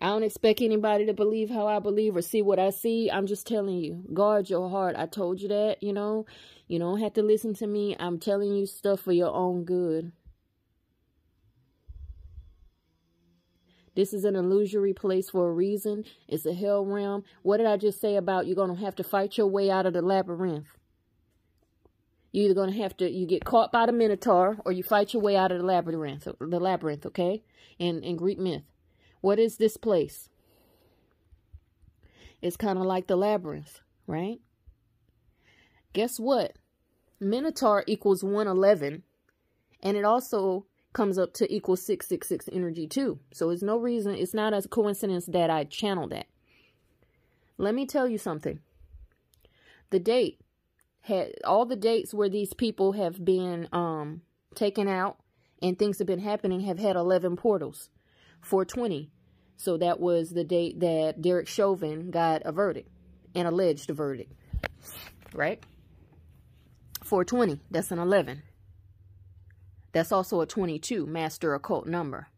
I 0.00 0.08
don't 0.08 0.24
expect 0.24 0.60
anybody 0.60 1.06
to 1.06 1.14
believe 1.14 1.48
how 1.48 1.66
I 1.66 1.78
believe 1.78 2.16
or 2.16 2.22
see 2.22 2.42
what 2.42 2.58
I 2.58 2.70
see. 2.70 3.10
I'm 3.10 3.26
just 3.26 3.46
telling 3.46 3.78
you, 3.78 4.04
guard 4.12 4.50
your 4.50 4.68
heart. 4.68 4.94
I 4.96 5.06
told 5.06 5.40
you 5.40 5.48
that, 5.48 5.82
you 5.82 5.92
know. 5.92 6.26
You 6.68 6.78
don't 6.78 7.00
have 7.00 7.14
to 7.14 7.22
listen 7.22 7.54
to 7.54 7.66
me. 7.66 7.96
I'm 7.98 8.18
telling 8.18 8.52
you 8.52 8.66
stuff 8.66 9.00
for 9.00 9.12
your 9.12 9.32
own 9.32 9.64
good. 9.64 10.12
This 13.96 14.12
is 14.12 14.24
an 14.24 14.36
illusory 14.36 14.92
place 14.92 15.30
for 15.30 15.48
a 15.48 15.52
reason. 15.52 16.04
It's 16.28 16.44
a 16.44 16.52
hell 16.52 16.84
realm. 16.84 17.24
What 17.42 17.56
did 17.56 17.66
I 17.66 17.78
just 17.78 17.98
say 17.98 18.16
about 18.16 18.46
you're 18.46 18.54
going 18.54 18.76
to 18.76 18.84
have 18.84 18.94
to 18.96 19.04
fight 19.04 19.38
your 19.38 19.46
way 19.46 19.70
out 19.70 19.86
of 19.86 19.94
the 19.94 20.02
labyrinth? 20.02 20.68
You're 22.30 22.44
either 22.44 22.54
going 22.54 22.72
to 22.72 22.82
have 22.82 22.94
to, 22.98 23.10
you 23.10 23.26
get 23.26 23.46
caught 23.46 23.72
by 23.72 23.86
the 23.86 23.92
Minotaur 23.92 24.58
or 24.66 24.72
you 24.72 24.82
fight 24.82 25.14
your 25.14 25.22
way 25.22 25.34
out 25.34 25.50
of 25.50 25.58
the 25.58 25.64
labyrinth, 25.64 26.28
the 26.38 26.60
labyrinth, 26.60 27.06
okay? 27.06 27.42
In, 27.78 28.04
in 28.04 28.16
Greek 28.16 28.38
myth. 28.38 28.64
What 29.22 29.38
is 29.38 29.56
this 29.56 29.78
place? 29.78 30.28
It's 32.42 32.58
kind 32.58 32.78
of 32.78 32.84
like 32.84 33.06
the 33.06 33.16
labyrinth, 33.16 33.80
right? 34.06 34.40
Guess 35.94 36.20
what? 36.20 36.52
Minotaur 37.18 37.82
equals 37.86 38.22
111. 38.22 39.04
And 39.82 39.96
it 39.96 40.04
also 40.04 40.66
comes 40.96 41.18
up 41.18 41.34
to 41.34 41.54
equal 41.54 41.76
666 41.76 42.48
energy 42.50 42.86
too. 42.86 43.18
So 43.30 43.50
it's 43.50 43.62
no 43.62 43.76
reason, 43.76 44.14
it's 44.14 44.32
not 44.32 44.54
a 44.54 44.66
coincidence 44.66 45.26
that 45.26 45.50
I 45.50 45.64
channeled 45.64 46.10
that. 46.10 46.26
Let 47.58 47.74
me 47.74 47.84
tell 47.84 48.08
you 48.08 48.16
something. 48.16 48.60
The 49.90 49.98
date 49.98 50.40
had 51.02 51.34
all 51.44 51.66
the 51.66 51.76
dates 51.76 52.14
where 52.14 52.30
these 52.30 52.54
people 52.54 52.92
have 52.92 53.22
been 53.22 53.68
um 53.72 54.22
taken 54.54 54.88
out 54.88 55.18
and 55.60 55.78
things 55.78 55.98
have 55.98 56.06
been 56.06 56.18
happening 56.18 56.60
have 56.60 56.78
had 56.78 56.96
11 56.96 57.36
portals. 57.36 57.90
420. 58.40 59.10
So 59.58 59.76
that 59.76 60.00
was 60.00 60.30
the 60.30 60.44
date 60.44 60.80
that 60.80 61.20
Derek 61.20 61.46
Chauvin 61.46 62.10
got 62.10 62.40
a 62.46 62.52
verdict, 62.52 62.88
an 63.34 63.44
alleged 63.44 63.90
verdict. 63.90 64.32
Right? 65.34 65.62
420, 67.02 67.60
that's 67.70 67.90
an 67.90 67.98
11. 67.98 68.42
That's 69.96 70.12
also 70.12 70.42
a 70.42 70.46
22, 70.46 71.06
master 71.06 71.54
occult 71.54 71.86
number. 71.86 72.28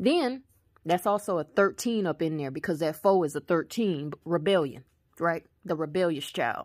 Then, 0.00 0.44
that's 0.82 1.04
also 1.04 1.36
a 1.36 1.44
13 1.44 2.06
up 2.06 2.22
in 2.22 2.38
there 2.38 2.50
because 2.50 2.78
that 2.78 2.96
foe 2.96 3.22
is 3.24 3.36
a 3.36 3.40
13, 3.40 4.12
rebellion, 4.24 4.84
right? 5.18 5.44
The 5.66 5.76
rebellious 5.76 6.24
child. 6.30 6.64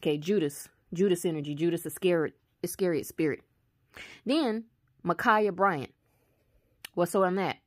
Okay, 0.00 0.18
Judas, 0.18 0.68
Judas 0.92 1.24
energy, 1.24 1.54
Judas 1.54 1.86
Iscariot, 1.86 2.34
Iscariot 2.64 3.06
spirit. 3.06 3.42
Then, 4.26 4.64
Ma'Khia 5.06 5.54
Bryant. 5.54 5.94
What's 6.94 7.12
so 7.12 7.22
on 7.22 7.36
that? 7.36 7.58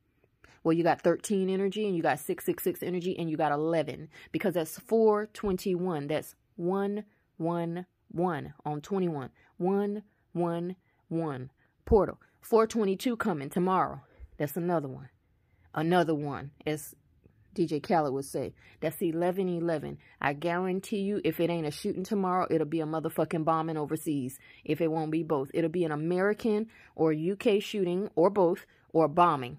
Well, 0.62 0.74
you 0.74 0.84
got 0.84 1.00
13 1.00 1.48
energy 1.48 1.86
and 1.86 1.96
you 1.96 2.02
got 2.02 2.18
666 2.18 2.82
energy 2.82 3.18
and 3.18 3.30
you 3.30 3.38
got 3.38 3.52
11 3.52 4.10
because 4.32 4.52
that's 4.52 4.78
421. 4.78 6.08
That's 6.08 6.34
111 6.56 8.54
on 8.66 8.80
21. 8.82 9.30
111 9.56 10.76
one. 11.12 11.50
Portal. 11.84 12.18
422 12.40 13.16
coming 13.16 13.50
tomorrow. 13.50 14.00
That's 14.38 14.56
another 14.56 14.88
one. 14.88 15.08
Another 15.74 16.14
one, 16.14 16.50
as 16.66 16.94
DJ 17.54 17.82
Khaled 17.82 18.12
would 18.12 18.24
say. 18.24 18.54
That's 18.80 19.00
1111. 19.00 19.98
I 20.20 20.32
guarantee 20.32 21.00
you, 21.00 21.20
if 21.24 21.40
it 21.40 21.50
ain't 21.50 21.66
a 21.66 21.70
shooting 21.70 22.04
tomorrow, 22.04 22.46
it'll 22.50 22.66
be 22.66 22.80
a 22.80 22.86
motherfucking 22.86 23.44
bombing 23.44 23.76
overseas. 23.76 24.38
If 24.64 24.80
it 24.80 24.90
won't 24.90 25.10
be 25.10 25.22
both. 25.22 25.50
It'll 25.54 25.70
be 25.70 25.84
an 25.84 25.92
American 25.92 26.68
or 26.94 27.12
UK 27.12 27.60
shooting, 27.62 28.10
or 28.16 28.30
both, 28.30 28.66
or 28.92 29.08
bombing. 29.08 29.58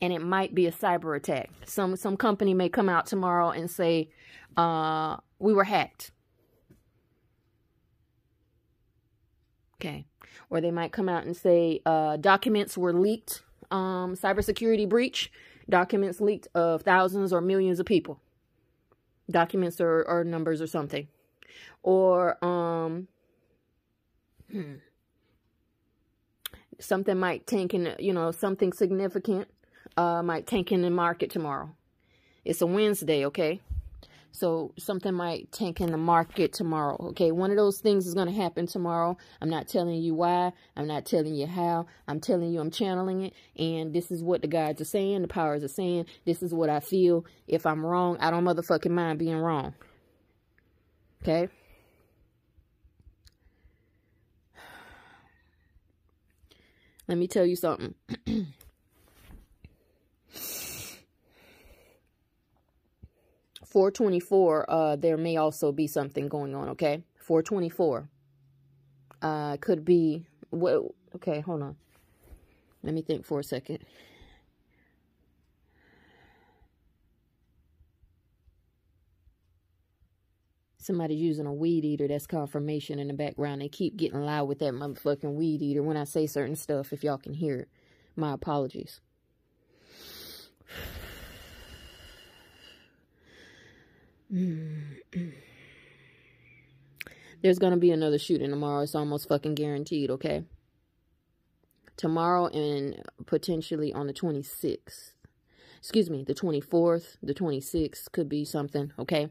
And 0.00 0.12
it 0.12 0.20
might 0.20 0.54
be 0.54 0.66
a 0.66 0.72
cyber 0.72 1.16
attack. 1.16 1.50
Some 1.64 1.94
some 1.94 2.16
company 2.16 2.54
may 2.54 2.68
come 2.68 2.88
out 2.88 3.06
tomorrow 3.06 3.50
and 3.50 3.70
say, 3.70 4.08
uh, 4.56 5.18
we 5.38 5.52
were 5.52 5.64
hacked. 5.64 6.10
Okay. 9.82 10.06
Or 10.48 10.60
they 10.60 10.70
might 10.70 10.92
come 10.92 11.08
out 11.08 11.24
and 11.24 11.36
say 11.36 11.80
uh, 11.84 12.16
documents 12.16 12.78
were 12.78 12.92
leaked, 12.92 13.42
um, 13.72 14.14
cybersecurity 14.14 14.88
breach, 14.88 15.32
documents 15.68 16.20
leaked 16.20 16.46
of 16.54 16.82
thousands 16.82 17.32
or 17.32 17.40
millions 17.40 17.80
of 17.80 17.86
people. 17.86 18.20
Documents 19.28 19.80
or, 19.80 20.04
or 20.04 20.22
numbers 20.22 20.62
or 20.62 20.68
something. 20.68 21.08
Or 21.82 22.42
um, 22.44 23.08
hmm, 24.50 24.74
something 26.78 27.18
might 27.18 27.48
tank 27.48 27.74
in, 27.74 27.96
you 27.98 28.12
know, 28.12 28.30
something 28.30 28.72
significant 28.72 29.48
uh, 29.96 30.22
might 30.22 30.46
tank 30.46 30.70
in 30.70 30.82
the 30.82 30.90
market 30.90 31.28
tomorrow. 31.28 31.74
It's 32.44 32.60
a 32.60 32.66
Wednesday, 32.66 33.26
okay? 33.26 33.60
So 34.32 34.72
something 34.78 35.12
might 35.12 35.52
tank 35.52 35.80
in 35.82 35.92
the 35.92 35.98
market 35.98 36.54
tomorrow. 36.54 36.96
Okay, 37.10 37.30
one 37.30 37.50
of 37.50 37.58
those 37.58 37.80
things 37.80 38.06
is 38.06 38.14
going 38.14 38.28
to 38.28 38.32
happen 38.32 38.66
tomorrow. 38.66 39.18
I'm 39.42 39.50
not 39.50 39.68
telling 39.68 40.00
you 40.00 40.14
why. 40.14 40.52
I'm 40.74 40.86
not 40.86 41.04
telling 41.04 41.34
you 41.34 41.46
how. 41.46 41.86
I'm 42.08 42.18
telling 42.18 42.50
you 42.50 42.58
I'm 42.60 42.70
channeling 42.70 43.24
it. 43.26 43.34
And 43.56 43.92
this 43.92 44.10
is 44.10 44.22
what 44.22 44.40
the 44.40 44.48
guides 44.48 44.80
are 44.80 44.86
saying. 44.86 45.20
The 45.20 45.28
powers 45.28 45.62
are 45.62 45.68
saying. 45.68 46.06
This 46.24 46.42
is 46.42 46.54
what 46.54 46.70
I 46.70 46.80
feel. 46.80 47.26
If 47.46 47.66
I'm 47.66 47.84
wrong, 47.84 48.16
I 48.20 48.30
don't 48.30 48.44
motherfucking 48.44 48.90
mind 48.90 49.18
being 49.18 49.36
wrong. 49.36 49.74
Okay. 51.22 51.48
Let 57.06 57.18
me 57.18 57.28
tell 57.28 57.44
you 57.44 57.56
something. 57.56 57.94
424, 63.72 64.70
uh, 64.70 64.96
there 64.96 65.16
may 65.16 65.38
also 65.38 65.72
be 65.72 65.86
something 65.86 66.28
going 66.28 66.54
on, 66.54 66.68
okay? 66.68 67.02
424. 67.16 68.06
Uh, 69.22 69.56
could 69.62 69.82
be, 69.82 70.26
what, 70.50 70.82
okay, 71.14 71.40
hold 71.40 71.62
on. 71.62 71.76
Let 72.82 72.92
me 72.92 73.00
think 73.00 73.24
for 73.24 73.40
a 73.40 73.42
second. 73.42 73.78
Somebody's 80.76 81.22
using 81.22 81.46
a 81.46 81.54
weed 81.54 81.86
eater, 81.86 82.06
that's 82.06 82.26
confirmation 82.26 82.98
in 82.98 83.08
the 83.08 83.14
background. 83.14 83.62
They 83.62 83.70
keep 83.70 83.96
getting 83.96 84.20
loud 84.20 84.48
with 84.48 84.58
that 84.58 84.74
motherfucking 84.74 85.32
weed 85.32 85.62
eater 85.62 85.82
when 85.82 85.96
I 85.96 86.04
say 86.04 86.26
certain 86.26 86.56
stuff, 86.56 86.92
if 86.92 87.02
y'all 87.02 87.16
can 87.16 87.32
hear 87.32 87.60
it. 87.60 87.68
My 88.16 88.34
apologies. 88.34 89.00
Mm-hmm. 94.32 95.28
There's 97.42 97.58
going 97.58 97.72
to 97.72 97.78
be 97.78 97.90
another 97.90 98.18
shooting 98.18 98.50
tomorrow. 98.50 98.82
It's 98.82 98.94
almost 98.94 99.28
fucking 99.28 99.56
guaranteed, 99.56 100.10
okay? 100.10 100.44
Tomorrow 101.96 102.46
and 102.48 103.02
potentially 103.26 103.92
on 103.92 104.06
the 104.06 104.12
26th. 104.12 105.12
Excuse 105.78 106.08
me, 106.08 106.22
the 106.24 106.34
24th, 106.34 107.16
the 107.22 107.34
26th 107.34 108.12
could 108.12 108.28
be 108.28 108.44
something, 108.44 108.92
okay? 108.98 109.28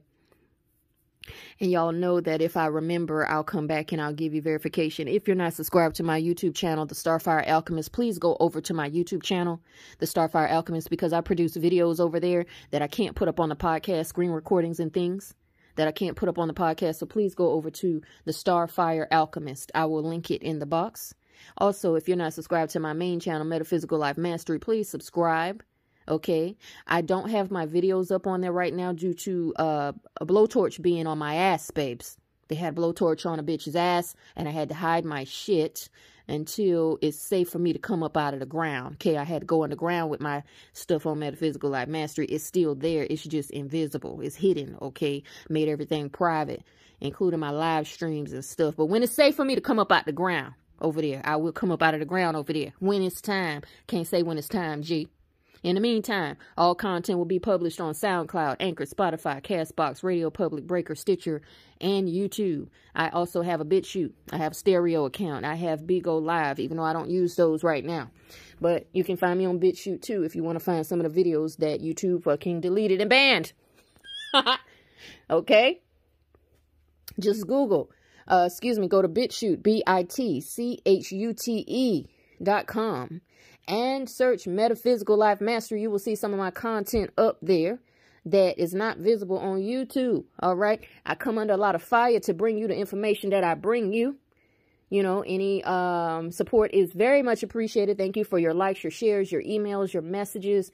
And 1.59 1.71
y'all 1.71 1.91
know 1.91 2.19
that 2.21 2.41
if 2.41 2.57
I 2.57 2.65
remember, 2.65 3.27
I'll 3.27 3.43
come 3.43 3.67
back 3.67 3.91
and 3.91 4.01
I'll 4.01 4.13
give 4.13 4.33
you 4.33 4.41
verification. 4.41 5.07
If 5.07 5.27
you're 5.27 5.35
not 5.35 5.53
subscribed 5.53 5.95
to 5.97 6.03
my 6.03 6.19
YouTube 6.19 6.55
channel, 6.55 6.85
The 6.85 6.95
Starfire 6.95 7.47
Alchemist, 7.47 7.91
please 7.91 8.17
go 8.17 8.35
over 8.39 8.59
to 8.61 8.73
my 8.73 8.89
YouTube 8.89 9.21
channel, 9.21 9.61
The 9.99 10.07
Starfire 10.07 10.51
Alchemist, 10.51 10.89
because 10.89 11.13
I 11.13 11.21
produce 11.21 11.55
videos 11.57 11.99
over 11.99 12.19
there 12.19 12.45
that 12.71 12.81
I 12.81 12.87
can't 12.87 13.15
put 13.15 13.27
up 13.27 13.39
on 13.39 13.49
the 13.49 13.55
podcast, 13.55 14.07
screen 14.07 14.31
recordings 14.31 14.79
and 14.79 14.91
things 14.91 15.35
that 15.75 15.87
I 15.87 15.91
can't 15.91 16.17
put 16.17 16.29
up 16.29 16.39
on 16.39 16.47
the 16.47 16.53
podcast. 16.53 16.95
So 16.95 17.05
please 17.05 17.35
go 17.35 17.51
over 17.51 17.69
to 17.69 18.01
The 18.25 18.31
Starfire 18.31 19.07
Alchemist. 19.11 19.71
I 19.75 19.85
will 19.85 20.03
link 20.03 20.31
it 20.31 20.41
in 20.41 20.59
the 20.59 20.65
box. 20.65 21.13
Also, 21.57 21.95
if 21.95 22.07
you're 22.07 22.17
not 22.17 22.33
subscribed 22.33 22.71
to 22.71 22.79
my 22.79 22.93
main 22.93 23.19
channel, 23.19 23.45
Metaphysical 23.45 23.97
Life 23.97 24.17
Mastery, 24.17 24.59
please 24.59 24.89
subscribe 24.89 25.63
okay? 26.11 26.57
I 26.85 27.01
don't 27.01 27.29
have 27.29 27.49
my 27.49 27.65
videos 27.65 28.11
up 28.11 28.27
on 28.27 28.41
there 28.41 28.51
right 28.51 28.73
now 28.73 28.91
due 28.91 29.13
to 29.13 29.53
uh, 29.57 29.91
a 30.19 30.25
blowtorch 30.25 30.81
being 30.81 31.07
on 31.07 31.17
my 31.17 31.35
ass 31.35 31.71
babes. 31.71 32.17
They 32.49 32.55
had 32.55 32.75
blowtorch 32.75 33.25
on 33.25 33.39
a 33.39 33.43
bitch's 33.43 33.77
ass 33.77 34.13
and 34.35 34.47
i 34.47 34.51
had 34.51 34.67
to 34.69 34.75
hide 34.75 35.05
my 35.05 35.23
shit 35.23 35.87
until 36.27 36.99
it's 37.01 37.17
safe 37.17 37.49
for 37.49 37.59
me 37.59 37.71
to 37.71 37.79
come 37.79 38.03
up 38.03 38.17
out 38.17 38.33
of 38.33 38.41
the 38.41 38.45
ground. 38.45 38.95
Okay 38.95 39.17
i 39.17 39.23
had 39.23 39.41
to 39.41 39.45
go 39.45 39.63
underground 39.63 40.11
with 40.11 40.19
my 40.19 40.43
stuff 40.73 41.05
on 41.05 41.19
metaphysical 41.19 41.69
life 41.69 41.87
mastery. 41.87 42.25
It's 42.25 42.43
still 42.43 42.75
there. 42.75 43.07
It's 43.09 43.23
just 43.23 43.51
invisible. 43.51 44.19
It's 44.19 44.35
hidden 44.35 44.77
okay? 44.81 45.23
Made 45.49 45.69
everything 45.69 46.09
private 46.09 46.63
including 47.03 47.39
my 47.39 47.49
live 47.49 47.87
streams 47.87 48.31
and 48.31 48.45
stuff. 48.45 48.75
But 48.75 48.85
when 48.85 49.01
it's 49.01 49.15
safe 49.15 49.35
for 49.35 49.43
me 49.43 49.55
to 49.55 49.61
come 49.61 49.79
up 49.79 49.91
out 49.91 50.05
the 50.05 50.11
ground 50.11 50.53
over 50.81 51.01
there 51.01 51.21
i 51.23 51.35
will 51.35 51.51
come 51.51 51.71
up 51.71 51.81
out 51.83 51.93
of 51.93 51.99
the 51.99 52.05
ground 52.05 52.35
over 52.35 52.51
there. 52.51 52.73
When 52.79 53.01
it's 53.01 53.21
time. 53.21 53.61
Can't 53.87 54.07
say 54.07 54.23
when 54.23 54.37
it's 54.37 54.49
time 54.49 54.81
g 54.81 55.07
in 55.63 55.75
the 55.75 55.81
meantime, 55.81 56.37
all 56.57 56.73
content 56.73 57.19
will 57.19 57.25
be 57.25 57.37
published 57.37 57.79
on 57.79 57.93
SoundCloud, 57.93 58.55
Anchor, 58.59 58.85
Spotify, 58.85 59.43
Castbox, 59.43 60.01
Radio 60.03 60.31
Public, 60.31 60.65
Breaker, 60.65 60.95
Stitcher, 60.95 61.43
and 61.79 62.07
YouTube. 62.07 62.69
I 62.95 63.09
also 63.09 63.43
have 63.43 63.61
a 63.61 63.65
BitChute. 63.65 64.13
I 64.31 64.37
have 64.37 64.53
a 64.53 64.55
stereo 64.55 65.05
account. 65.05 65.45
I 65.45 65.53
have 65.55 65.81
Bigo 65.81 66.19
Live, 66.19 66.59
even 66.59 66.77
though 66.77 66.83
I 66.83 66.93
don't 66.93 67.11
use 67.11 67.35
those 67.35 67.63
right 67.63 67.85
now. 67.85 68.09
But 68.59 68.87
you 68.91 69.03
can 69.03 69.17
find 69.17 69.37
me 69.37 69.45
on 69.45 69.59
BitChute 69.59 70.01
too 70.01 70.23
if 70.23 70.35
you 70.35 70.41
want 70.43 70.57
to 70.57 70.65
find 70.65 70.83
some 70.85 70.99
of 70.99 71.13
the 71.13 71.23
videos 71.23 71.57
that 71.57 71.81
YouTube 71.81 72.23
fucking 72.23 72.61
deleted 72.61 72.99
and 72.99 73.09
banned. 73.09 73.53
okay? 75.29 75.81
Just 77.19 77.45
Google. 77.45 77.91
Uh, 78.27 78.45
excuse 78.47 78.79
me, 78.79 78.87
go 78.87 79.01
to 79.01 79.07
BitChute, 79.07 79.61
B-I-T-C-H-U-T-E 79.61 80.85
dot 82.41 82.65
com 82.65 83.21
and 83.71 84.09
search 84.09 84.45
Metaphysical 84.45 85.17
Life 85.17 85.39
Mastery. 85.39 85.81
You 85.81 85.89
will 85.89 85.97
see 85.97 86.13
some 86.13 86.33
of 86.33 86.39
my 86.39 86.51
content 86.51 87.09
up 87.17 87.37
there 87.41 87.79
that 88.25 88.59
is 88.59 88.73
not 88.73 88.97
visible 88.97 89.39
on 89.39 89.61
YouTube. 89.61 90.25
All 90.39 90.55
right. 90.55 90.81
I 91.05 91.15
come 91.15 91.37
under 91.37 91.53
a 91.53 91.57
lot 91.57 91.73
of 91.73 91.81
fire 91.81 92.19
to 92.19 92.33
bring 92.33 92.57
you 92.57 92.67
the 92.67 92.75
information 92.75 93.29
that 93.29 93.45
I 93.45 93.55
bring 93.55 93.93
you. 93.93 94.17
You 94.89 95.03
know, 95.03 95.23
any 95.25 95.63
um, 95.63 96.31
support 96.33 96.73
is 96.73 96.91
very 96.91 97.23
much 97.23 97.43
appreciated. 97.43 97.97
Thank 97.97 98.17
you 98.17 98.25
for 98.25 98.37
your 98.37 98.53
likes, 98.53 98.83
your 98.83 98.91
shares, 98.91 99.31
your 99.31 99.41
emails, 99.41 99.93
your 99.93 100.03
messages. 100.03 100.69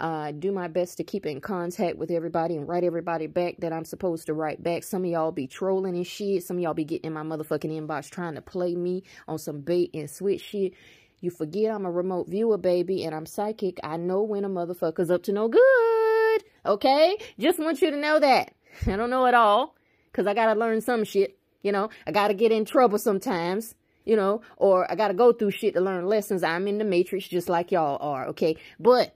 Uh, 0.00 0.06
I 0.06 0.32
do 0.32 0.50
my 0.50 0.66
best 0.66 0.96
to 0.96 1.04
keep 1.04 1.26
in 1.26 1.40
contact 1.40 1.98
with 1.98 2.10
everybody 2.10 2.56
and 2.56 2.66
write 2.66 2.82
everybody 2.82 3.28
back 3.28 3.58
that 3.58 3.72
I'm 3.72 3.84
supposed 3.84 4.26
to 4.26 4.34
write 4.34 4.60
back. 4.60 4.82
Some 4.82 5.04
of 5.04 5.10
y'all 5.10 5.30
be 5.30 5.46
trolling 5.46 5.94
and 5.94 6.06
shit. 6.06 6.42
Some 6.42 6.56
of 6.56 6.62
y'all 6.64 6.74
be 6.74 6.84
getting 6.84 7.06
in 7.06 7.12
my 7.12 7.22
motherfucking 7.22 7.70
inbox 7.70 8.10
trying 8.10 8.34
to 8.34 8.42
play 8.42 8.74
me 8.74 9.04
on 9.28 9.38
some 9.38 9.60
bait 9.60 9.90
and 9.94 10.10
switch 10.10 10.40
shit. 10.40 10.72
You 11.20 11.30
forget 11.30 11.70
I'm 11.70 11.84
a 11.84 11.90
remote 11.90 12.28
viewer, 12.28 12.56
baby, 12.56 13.04
and 13.04 13.14
I'm 13.14 13.26
psychic. 13.26 13.78
I 13.82 13.96
know 13.96 14.22
when 14.22 14.44
a 14.44 14.48
motherfucker's 14.48 15.10
up 15.10 15.22
to 15.24 15.32
no 15.32 15.48
good. 15.48 16.44
Okay? 16.64 17.18
Just 17.38 17.58
want 17.58 17.82
you 17.82 17.90
to 17.90 17.96
know 17.96 18.18
that. 18.18 18.54
I 18.86 18.96
don't 18.96 19.10
know 19.10 19.26
it 19.26 19.34
all, 19.34 19.76
because 20.10 20.26
I 20.26 20.34
got 20.34 20.52
to 20.52 20.58
learn 20.58 20.80
some 20.80 21.04
shit. 21.04 21.36
You 21.62 21.72
know, 21.72 21.90
I 22.06 22.12
got 22.12 22.28
to 22.28 22.34
get 22.34 22.52
in 22.52 22.64
trouble 22.64 22.98
sometimes, 22.98 23.74
you 24.06 24.16
know, 24.16 24.40
or 24.56 24.90
I 24.90 24.94
got 24.94 25.08
to 25.08 25.14
go 25.14 25.32
through 25.32 25.50
shit 25.50 25.74
to 25.74 25.80
learn 25.80 26.06
lessons. 26.06 26.42
I'm 26.42 26.66
in 26.66 26.78
the 26.78 26.84
matrix 26.84 27.28
just 27.28 27.50
like 27.50 27.70
y'all 27.70 27.98
are, 28.00 28.28
okay? 28.28 28.56
But 28.78 29.14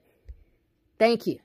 thank 0.98 1.26
you 1.26 1.38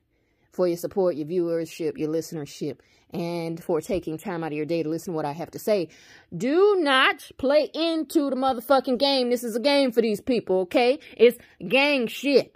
for 0.51 0.67
your 0.67 0.75
support, 0.75 1.15
your 1.15 1.27
viewership, 1.27 1.97
your 1.97 2.09
listenership 2.09 2.79
and 3.11 3.61
for 3.63 3.81
taking 3.81 4.17
time 4.17 4.43
out 4.43 4.51
of 4.51 4.57
your 4.57 4.65
day 4.65 4.83
to 4.83 4.89
listen 4.89 5.13
to 5.13 5.15
what 5.15 5.25
I 5.25 5.31
have 5.31 5.51
to 5.51 5.59
say. 5.59 5.89
Do 6.35 6.77
not 6.79 7.29
play 7.37 7.69
into 7.73 8.29
the 8.29 8.35
motherfucking 8.35 8.99
game. 8.99 9.29
This 9.29 9.43
is 9.43 9.55
a 9.55 9.59
game 9.59 9.91
for 9.91 10.01
these 10.01 10.21
people, 10.21 10.61
okay? 10.61 10.99
It's 11.17 11.37
gang 11.67 12.07
shit. 12.07 12.55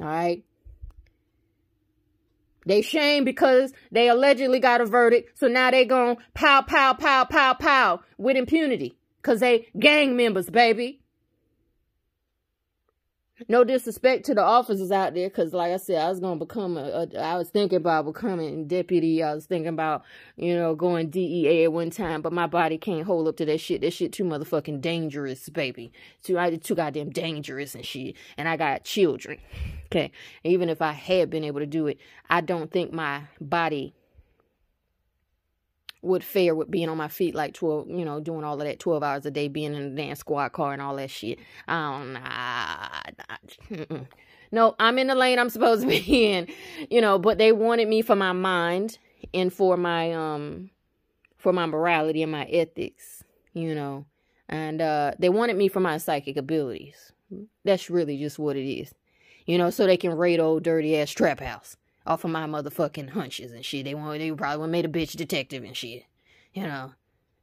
All 0.00 0.06
right? 0.06 0.42
They 2.66 2.82
shame 2.82 3.24
because 3.24 3.72
they 3.92 4.08
allegedly 4.08 4.58
got 4.58 4.80
a 4.80 4.86
verdict. 4.86 5.38
So 5.38 5.46
now 5.46 5.70
they 5.70 5.84
going 5.84 6.16
pow, 6.34 6.62
pow, 6.62 6.94
pow, 6.94 7.24
pow, 7.24 7.54
pow 7.54 8.00
with 8.18 8.36
impunity. 8.36 8.98
Because 9.22 9.38
they 9.40 9.68
gang 9.78 10.16
members, 10.16 10.50
baby. 10.50 11.00
No 13.48 13.64
disrespect 13.64 14.24
to 14.26 14.34
the 14.34 14.42
officers 14.42 14.90
out 14.90 15.12
there, 15.12 15.28
because 15.28 15.52
like 15.52 15.70
I 15.70 15.76
said, 15.76 16.00
I 16.00 16.08
was 16.08 16.20
gonna 16.20 16.38
become 16.38 16.78
a, 16.78 17.06
a. 17.12 17.18
I 17.18 17.36
was 17.36 17.50
thinking 17.50 17.76
about 17.76 18.06
becoming 18.06 18.66
deputy. 18.66 19.22
I 19.22 19.34
was 19.34 19.44
thinking 19.44 19.68
about, 19.68 20.04
you 20.36 20.54
know, 20.54 20.74
going 20.74 21.10
DEA 21.10 21.64
at 21.64 21.72
one 21.72 21.90
time, 21.90 22.22
but 22.22 22.32
my 22.32 22.46
body 22.46 22.78
can't 22.78 23.04
hold 23.04 23.28
up 23.28 23.36
to 23.36 23.44
that 23.44 23.58
shit. 23.58 23.82
That 23.82 23.92
shit 23.92 24.12
too 24.12 24.24
motherfucking 24.24 24.80
dangerous, 24.80 25.50
baby. 25.50 25.92
Too, 26.22 26.38
I 26.38 26.56
too 26.56 26.74
goddamn 26.74 27.10
dangerous 27.10 27.74
and 27.74 27.84
shit. 27.84 28.16
And 28.38 28.48
I 28.48 28.56
got 28.56 28.84
children. 28.84 29.38
Okay, 29.86 30.12
even 30.42 30.70
if 30.70 30.80
I 30.80 30.92
had 30.92 31.28
been 31.28 31.44
able 31.44 31.60
to 31.60 31.66
do 31.66 31.88
it, 31.88 31.98
I 32.30 32.40
don't 32.40 32.70
think 32.70 32.92
my 32.92 33.24
body 33.38 33.94
would 36.02 36.22
fare 36.22 36.54
with 36.54 36.70
being 36.70 36.88
on 36.88 36.96
my 36.96 37.08
feet 37.08 37.34
like 37.34 37.54
12, 37.54 37.88
you 37.90 38.04
know, 38.04 38.20
doing 38.20 38.44
all 38.44 38.54
of 38.54 38.66
that 38.66 38.78
12 38.78 39.02
hours 39.02 39.26
a 39.26 39.30
day, 39.30 39.48
being 39.48 39.74
in 39.74 39.82
a 39.82 39.90
dance 39.90 40.20
squad 40.20 40.50
car 40.50 40.72
and 40.72 40.82
all 40.82 40.96
that 40.96 41.10
shit. 41.10 41.38
I 41.68 43.12
don't 43.68 43.90
know. 43.90 44.06
No, 44.52 44.76
I'm 44.78 44.98
in 44.98 45.08
the 45.08 45.14
lane 45.14 45.38
I'm 45.38 45.50
supposed 45.50 45.82
to 45.82 45.88
be 45.88 45.98
in, 46.32 46.46
you 46.88 47.00
know, 47.00 47.18
but 47.18 47.38
they 47.38 47.52
wanted 47.52 47.88
me 47.88 48.02
for 48.02 48.16
my 48.16 48.32
mind 48.32 48.98
and 49.34 49.52
for 49.52 49.76
my, 49.76 50.12
um, 50.12 50.70
for 51.36 51.52
my 51.52 51.66
morality 51.66 52.22
and 52.22 52.30
my 52.30 52.44
ethics, 52.44 53.24
you 53.54 53.74
know, 53.74 54.06
and, 54.48 54.80
uh, 54.80 55.12
they 55.18 55.28
wanted 55.28 55.56
me 55.56 55.68
for 55.68 55.80
my 55.80 55.98
psychic 55.98 56.36
abilities. 56.36 57.12
That's 57.64 57.90
really 57.90 58.18
just 58.18 58.38
what 58.38 58.56
it 58.56 58.68
is, 58.68 58.94
you 59.46 59.58
know, 59.58 59.70
so 59.70 59.84
they 59.84 59.96
can 59.96 60.16
raid 60.16 60.38
old 60.38 60.62
dirty 60.62 60.96
ass 60.96 61.10
trap 61.10 61.40
house 61.40 61.76
off 62.06 62.24
of 62.24 62.30
my 62.30 62.46
motherfucking 62.46 63.10
hunches 63.10 63.52
and 63.52 63.64
shit. 63.64 63.84
They 63.84 63.94
want 63.94 64.18
they 64.18 64.30
probably 64.32 64.58
would 64.58 64.70
made 64.70 64.84
a 64.84 64.88
bitch 64.88 65.16
detective 65.16 65.64
and 65.64 65.76
shit. 65.76 66.04
You 66.52 66.64
know. 66.64 66.92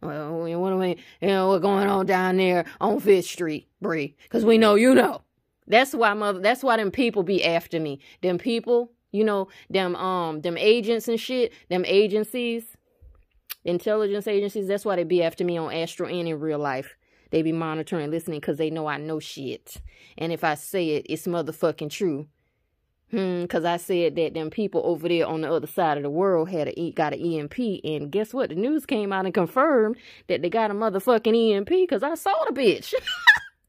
Well, 0.02 0.34
what 0.60 0.70
do 0.70 0.78
we, 0.78 0.98
you 1.22 1.30
know, 1.30 1.48
what's 1.48 1.62
going 1.62 1.88
on 1.88 2.06
down 2.06 2.36
there 2.36 2.66
on 2.82 3.00
Fifth 3.00 3.26
Street, 3.26 3.70
Bree? 3.82 4.16
Because 4.24 4.44
we 4.44 4.58
know 4.58 4.76
you 4.76 4.94
know. 4.94 5.22
That's 5.66 5.94
why 5.94 6.14
mother. 6.14 6.40
That's 6.40 6.62
why 6.62 6.76
them 6.76 6.92
people 6.92 7.24
be 7.24 7.44
after 7.44 7.80
me. 7.80 8.00
Them 8.22 8.38
people, 8.38 8.92
You 9.14 9.24
know, 9.24 9.48
them 9.70 9.96
um 9.96 10.42
them 10.42 10.58
agents 10.58 11.08
and 11.08 11.20
shit, 11.20 11.54
them 11.70 11.86
agencies, 11.86 12.76
intelligence 13.64 14.28
agencies, 14.28 14.68
that's 14.68 14.84
why 14.84 14.98
they 14.98 15.04
be 15.04 15.24
after 15.24 15.46
me 15.46 15.56
on 15.58 15.72
Astro 15.72 16.08
and 16.08 16.28
in 16.28 16.40
real 16.40 16.60
life. 16.60 16.98
They 17.30 17.42
be 17.42 17.52
monitoring, 17.52 18.12
listening, 18.12 18.42
because 18.42 18.58
they 18.58 18.70
know 18.70 18.88
I 18.88 18.98
know 18.98 19.20
shit. 19.20 19.82
And 20.18 20.34
if 20.34 20.44
I 20.44 20.56
say 20.56 20.90
it, 20.90 21.06
it's 21.10 21.28
motherfucking 21.28 21.92
true. 21.92 22.28
Hmm, 23.14 23.44
because 23.44 23.64
I 23.64 23.78
said 23.78 24.16
that 24.16 24.34
them 24.34 24.50
people 24.50 24.82
over 24.84 25.08
there 25.08 25.28
on 25.28 25.42
the 25.42 25.54
other 25.54 25.68
side 25.68 25.98
of 25.98 26.04
the 26.04 26.10
world 26.10 26.50
had 26.50 26.74
a 26.76 26.92
got 26.94 27.14
an 27.14 27.22
EMP, 27.22 27.60
and 27.84 28.12
guess 28.12 28.34
what? 28.34 28.50
The 28.50 28.56
news 28.56 28.88
came 28.88 29.14
out 29.14 29.26
and 29.26 29.34
confirmed 29.36 29.98
that 30.26 30.42
they 30.42 30.50
got 30.50 30.72
a 30.72 30.74
motherfucking 30.74 31.54
EMP 31.54 31.70
because 31.70 32.02
I 32.02 32.16
saw 32.16 32.34
the 32.50 32.60
bitch. 32.60 32.92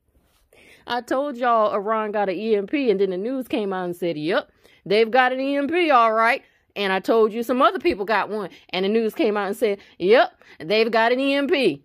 I 0.86 1.02
told 1.02 1.36
y'all 1.36 1.74
Iran 1.74 2.10
got 2.10 2.30
an 2.30 2.38
EMP, 2.38 2.72
and 2.72 2.98
then 2.98 3.10
the 3.10 3.18
news 3.18 3.46
came 3.46 3.74
out 3.74 3.84
and 3.84 3.94
said, 3.94 4.16
"Yep, 4.16 4.50
they've 4.86 5.10
got 5.10 5.34
an 5.34 5.40
EMP, 5.40 5.92
all 5.92 6.14
right." 6.14 6.42
And 6.74 6.90
I 6.90 7.00
told 7.00 7.34
you 7.34 7.42
some 7.42 7.60
other 7.60 7.78
people 7.78 8.06
got 8.06 8.30
one, 8.30 8.48
and 8.70 8.86
the 8.86 8.88
news 8.88 9.14
came 9.14 9.36
out 9.36 9.48
and 9.48 9.56
said, 9.56 9.78
"Yep, 9.98 10.40
they've 10.60 10.90
got 10.90 11.12
an 11.12 11.20
EMP." 11.20 11.52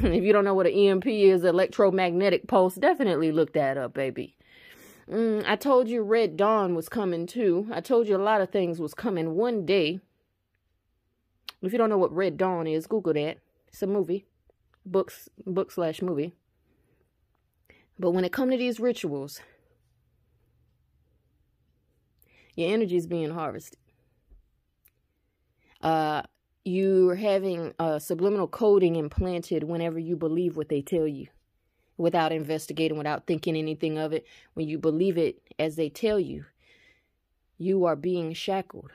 if 0.00 0.24
you 0.24 0.32
don't 0.32 0.44
know 0.44 0.54
what 0.54 0.66
an 0.66 0.72
EMP 0.72 1.06
is, 1.08 1.44
electromagnetic 1.44 2.46
pulse, 2.46 2.76
definitely 2.76 3.32
look 3.32 3.52
that 3.52 3.76
up, 3.76 3.92
baby. 3.92 4.35
Mm, 5.10 5.44
I 5.46 5.54
told 5.56 5.88
you 5.88 6.02
Red 6.02 6.36
Dawn 6.36 6.74
was 6.74 6.88
coming 6.88 7.26
too. 7.26 7.68
I 7.72 7.80
told 7.80 8.08
you 8.08 8.16
a 8.16 8.18
lot 8.18 8.40
of 8.40 8.50
things 8.50 8.80
was 8.80 8.94
coming 8.94 9.34
one 9.36 9.64
day. 9.64 10.00
If 11.62 11.72
you 11.72 11.78
don't 11.78 11.90
know 11.90 11.98
what 11.98 12.14
Red 12.14 12.36
Dawn 12.36 12.66
is, 12.66 12.86
Google 12.86 13.14
that. 13.14 13.38
It's 13.68 13.82
a 13.82 13.86
movie, 13.86 14.26
books, 14.84 15.28
book 15.46 15.70
slash 15.70 16.02
movie. 16.02 16.34
But 17.98 18.10
when 18.10 18.24
it 18.24 18.32
come 18.32 18.50
to 18.50 18.56
these 18.56 18.80
rituals, 18.80 19.40
your 22.56 22.72
energy 22.72 22.96
is 22.96 23.06
being 23.06 23.30
harvested. 23.30 23.78
Uh, 25.80 26.22
you're 26.64 27.14
having 27.14 27.74
a 27.78 28.00
subliminal 28.00 28.48
coding 28.48 28.96
implanted 28.96 29.62
whenever 29.62 29.98
you 29.98 30.16
believe 30.16 30.56
what 30.56 30.68
they 30.68 30.82
tell 30.82 31.06
you 31.06 31.28
without 31.96 32.32
investigating, 32.32 32.98
without 32.98 33.26
thinking 33.26 33.56
anything 33.56 33.98
of 33.98 34.12
it. 34.12 34.26
When 34.54 34.68
you 34.68 34.78
believe 34.78 35.18
it 35.18 35.40
as 35.58 35.76
they 35.76 35.88
tell 35.88 36.20
you, 36.20 36.44
you 37.58 37.84
are 37.84 37.96
being 37.96 38.32
shackled. 38.34 38.90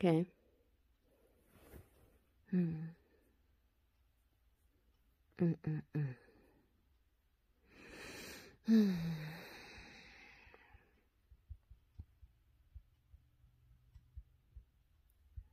Okay? 0.00 0.26
Hmm. 2.50 2.72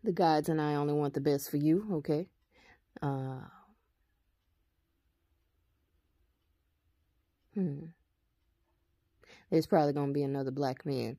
The 0.02 0.14
guides 0.14 0.48
and 0.48 0.62
I 0.62 0.76
only 0.76 0.94
want 0.94 1.14
the 1.14 1.20
best 1.20 1.52
for 1.52 1.58
you, 1.58 1.86
okay? 1.92 2.28
Uh, 3.02 3.42
hmm. 7.60 7.86
There's 9.50 9.67
probably 9.67 9.93
going 9.93 10.08
to 10.08 10.13
be 10.13 10.24
another 10.24 10.52
black 10.52 10.86
man 10.86 11.17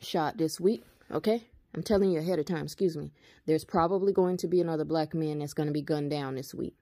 shot 0.00 0.38
this 0.38 0.58
week, 0.58 0.82
okay? 1.12 1.44
I'm 1.74 1.82
telling 1.82 2.10
you 2.10 2.18
ahead 2.18 2.38
of 2.38 2.46
time, 2.46 2.64
excuse 2.64 2.96
me. 2.96 3.12
There's 3.46 3.64
probably 3.64 4.12
going 4.12 4.38
to 4.38 4.48
be 4.48 4.60
another 4.60 4.84
black 4.84 5.14
man 5.14 5.40
that's 5.40 5.52
going 5.52 5.66
to 5.66 5.72
be 5.72 5.82
gunned 5.82 6.10
down 6.10 6.34
this 6.34 6.54
week. 6.54 6.74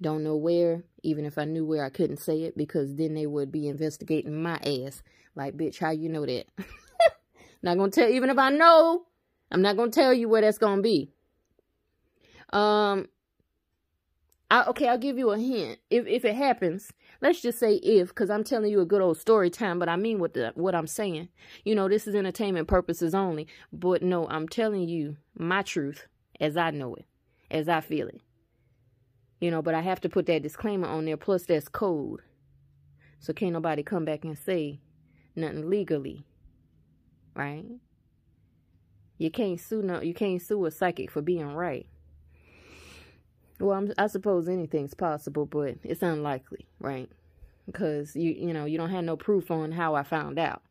Don't 0.00 0.24
know 0.24 0.36
where. 0.36 0.82
Even 1.02 1.26
if 1.26 1.36
I 1.36 1.44
knew 1.44 1.64
where, 1.66 1.84
I 1.84 1.90
couldn't 1.90 2.16
say 2.16 2.42
it 2.42 2.56
because 2.56 2.94
then 2.94 3.14
they 3.14 3.26
would 3.26 3.52
be 3.52 3.68
investigating 3.68 4.42
my 4.42 4.56
ass. 4.56 5.02
Like, 5.36 5.56
bitch, 5.56 5.78
how 5.78 5.90
you 5.90 6.08
know 6.08 6.24
that? 6.24 6.46
not 7.62 7.76
gonna 7.76 7.90
tell. 7.90 8.08
Even 8.08 8.30
if 8.30 8.38
I 8.38 8.50
know, 8.50 9.02
I'm 9.52 9.62
not 9.62 9.76
gonna 9.76 9.90
tell 9.90 10.14
you 10.14 10.28
where 10.28 10.40
that's 10.40 10.58
gonna 10.58 10.82
be. 10.82 11.10
Um. 12.52 13.08
I, 14.50 14.64
okay, 14.64 14.88
I'll 14.88 14.98
give 14.98 15.16
you 15.16 15.30
a 15.30 15.38
hint. 15.38 15.78
If 15.90 16.06
if 16.06 16.24
it 16.24 16.34
happens, 16.34 16.92
let's 17.20 17.40
just 17.40 17.58
say 17.60 17.74
if, 17.74 18.08
because 18.08 18.30
I'm 18.30 18.42
telling 18.42 18.70
you 18.70 18.80
a 18.80 18.86
good 18.86 19.00
old 19.00 19.18
story 19.18 19.48
time, 19.48 19.78
but 19.78 19.88
I 19.88 19.94
mean 19.94 20.18
what 20.18 20.34
the 20.34 20.52
what 20.56 20.74
I'm 20.74 20.88
saying. 20.88 21.28
You 21.64 21.76
know, 21.76 21.88
this 21.88 22.08
is 22.08 22.16
entertainment 22.16 22.66
purposes 22.66 23.14
only. 23.14 23.46
But 23.72 24.02
no, 24.02 24.26
I'm 24.28 24.48
telling 24.48 24.88
you 24.88 25.16
my 25.36 25.62
truth 25.62 26.08
as 26.40 26.56
I 26.56 26.70
know 26.72 26.96
it, 26.96 27.06
as 27.50 27.68
I 27.68 27.80
feel 27.80 28.08
it. 28.08 28.20
You 29.40 29.52
know, 29.52 29.62
but 29.62 29.74
I 29.74 29.80
have 29.82 30.00
to 30.00 30.08
put 30.08 30.26
that 30.26 30.42
disclaimer 30.42 30.88
on 30.88 31.04
there. 31.04 31.16
Plus, 31.16 31.44
that's 31.44 31.68
code. 31.68 32.20
So 33.20 33.32
can't 33.32 33.52
nobody 33.52 33.84
come 33.84 34.04
back 34.04 34.24
and 34.24 34.36
say 34.36 34.80
nothing 35.36 35.70
legally. 35.70 36.24
Right? 37.36 37.66
You 39.16 39.30
can't 39.30 39.60
sue 39.60 39.82
no 39.82 40.00
you 40.00 40.14
can't 40.14 40.42
sue 40.42 40.64
a 40.64 40.70
psychic 40.72 41.10
for 41.10 41.22
being 41.22 41.52
right. 41.52 41.86
Well, 43.60 43.76
I'm, 43.76 43.92
I 43.98 44.06
suppose 44.06 44.48
anything's 44.48 44.94
possible, 44.94 45.44
but 45.46 45.76
it's 45.84 46.02
unlikely, 46.02 46.66
right? 46.80 47.10
Because 47.66 48.16
you 48.16 48.32
you 48.32 48.52
know 48.54 48.64
you 48.64 48.78
don't 48.78 48.90
have 48.90 49.04
no 49.04 49.16
proof 49.16 49.50
on 49.50 49.72
how 49.72 49.94
I 49.94 50.02
found 50.02 50.38
out. 50.38 50.62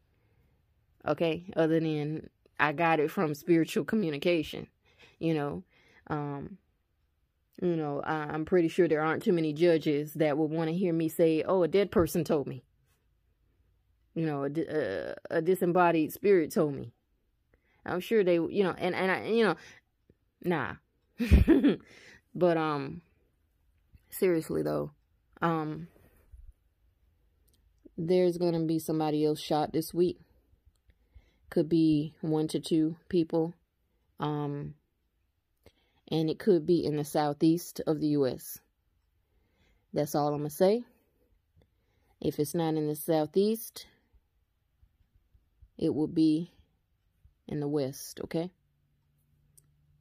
Okay, 1.08 1.45
other 1.56 1.80
than 1.80 2.30
I 2.60 2.73
got 2.73 2.99
it 2.99 3.12
from 3.12 3.34
spiritual 3.36 3.86
communication, 3.86 4.67
you 5.19 5.34
know. 5.34 5.63
Um, 6.08 6.58
you 7.62 7.75
know, 7.75 8.02
I, 8.04 8.34
am 8.34 8.45
pretty 8.45 8.69
sure 8.69 8.88
there 8.88 9.02
aren't 9.04 9.21
too 9.23 9.34
many 9.34 9.54
judges 9.54 10.13
that 10.15 10.38
would 10.38 10.49
want 10.49 10.69
to 10.69 10.75
hear 10.75 10.93
me 10.93 11.10
say, 11.10 11.43
"Oh, 11.43 11.63
a 11.63 11.67
dead 11.67 11.91
person 11.91 12.23
told 12.23 12.47
me." 12.47 12.63
You 14.15 14.25
know, 14.25 14.43
a, 14.45 14.49
a, 15.32 15.38
a 15.38 15.41
disembodied 15.41 16.12
spirit 16.12 16.52
told 16.52 16.73
me. 16.73 16.91
I'm 17.86 17.99
sure 17.99 18.23
they, 18.23 18.36
you 18.36 18.63
know, 18.63 18.75
and 18.78 18.95
and 18.95 19.12
I, 19.12 19.25
you 19.28 19.43
know, 19.43 19.56
nah. 20.43 20.75
but 22.34 22.58
um, 22.58 23.02
seriously 24.10 24.62
though, 24.62 24.92
um, 25.42 25.88
there's 27.98 28.38
gonna 28.38 28.62
be 28.62 28.80
somebody 28.80 29.26
else 29.26 29.39
shot 29.39 29.74
this 29.74 29.94
week. 29.94 30.20
Could 31.50 31.70
be 31.70 32.13
one 32.22 32.48
to 32.50 32.60
two 32.60 32.96
people. 33.10 33.54
Um, 34.20 34.76
and 36.12 36.30
it 36.30 36.39
could 36.39 36.65
be 36.65 36.84
in 36.86 36.98
the 36.98 37.06
southeast 37.06 37.82
of 37.86 38.00
the 38.00 38.08
U.S. 38.08 38.60
That's 39.94 40.15
all 40.15 40.30
I'm 40.30 40.39
going 40.39 40.50
to 40.50 40.56
say. 40.56 40.84
If 42.20 42.39
it's 42.39 42.56
not 42.56 42.76
in 42.76 42.88
the 42.88 42.96
southeast, 42.96 43.86
it 45.78 45.94
will 45.94 46.08
be 46.08 46.52
in 47.48 47.60
the 47.60 47.68
west, 47.68 48.20
okay? 48.24 48.52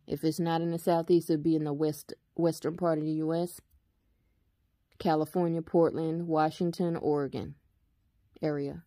If 0.09 0.25
it's 0.25 0.41
not 0.41 0.63
in 0.63 0.71
the 0.71 0.79
southeast, 0.79 1.29
it'd 1.29 1.43
be 1.43 1.55
in 1.55 1.65
the 1.65 1.73
west 1.73 2.15
western 2.35 2.77
part 2.77 2.99
of 2.99 3.05
the 3.05 3.13
U.S. 3.13 3.61
California, 4.99 5.61
Portland, 5.61 6.27
Washington, 6.27 6.97
Oregon 6.97 7.55
area. 8.41 8.83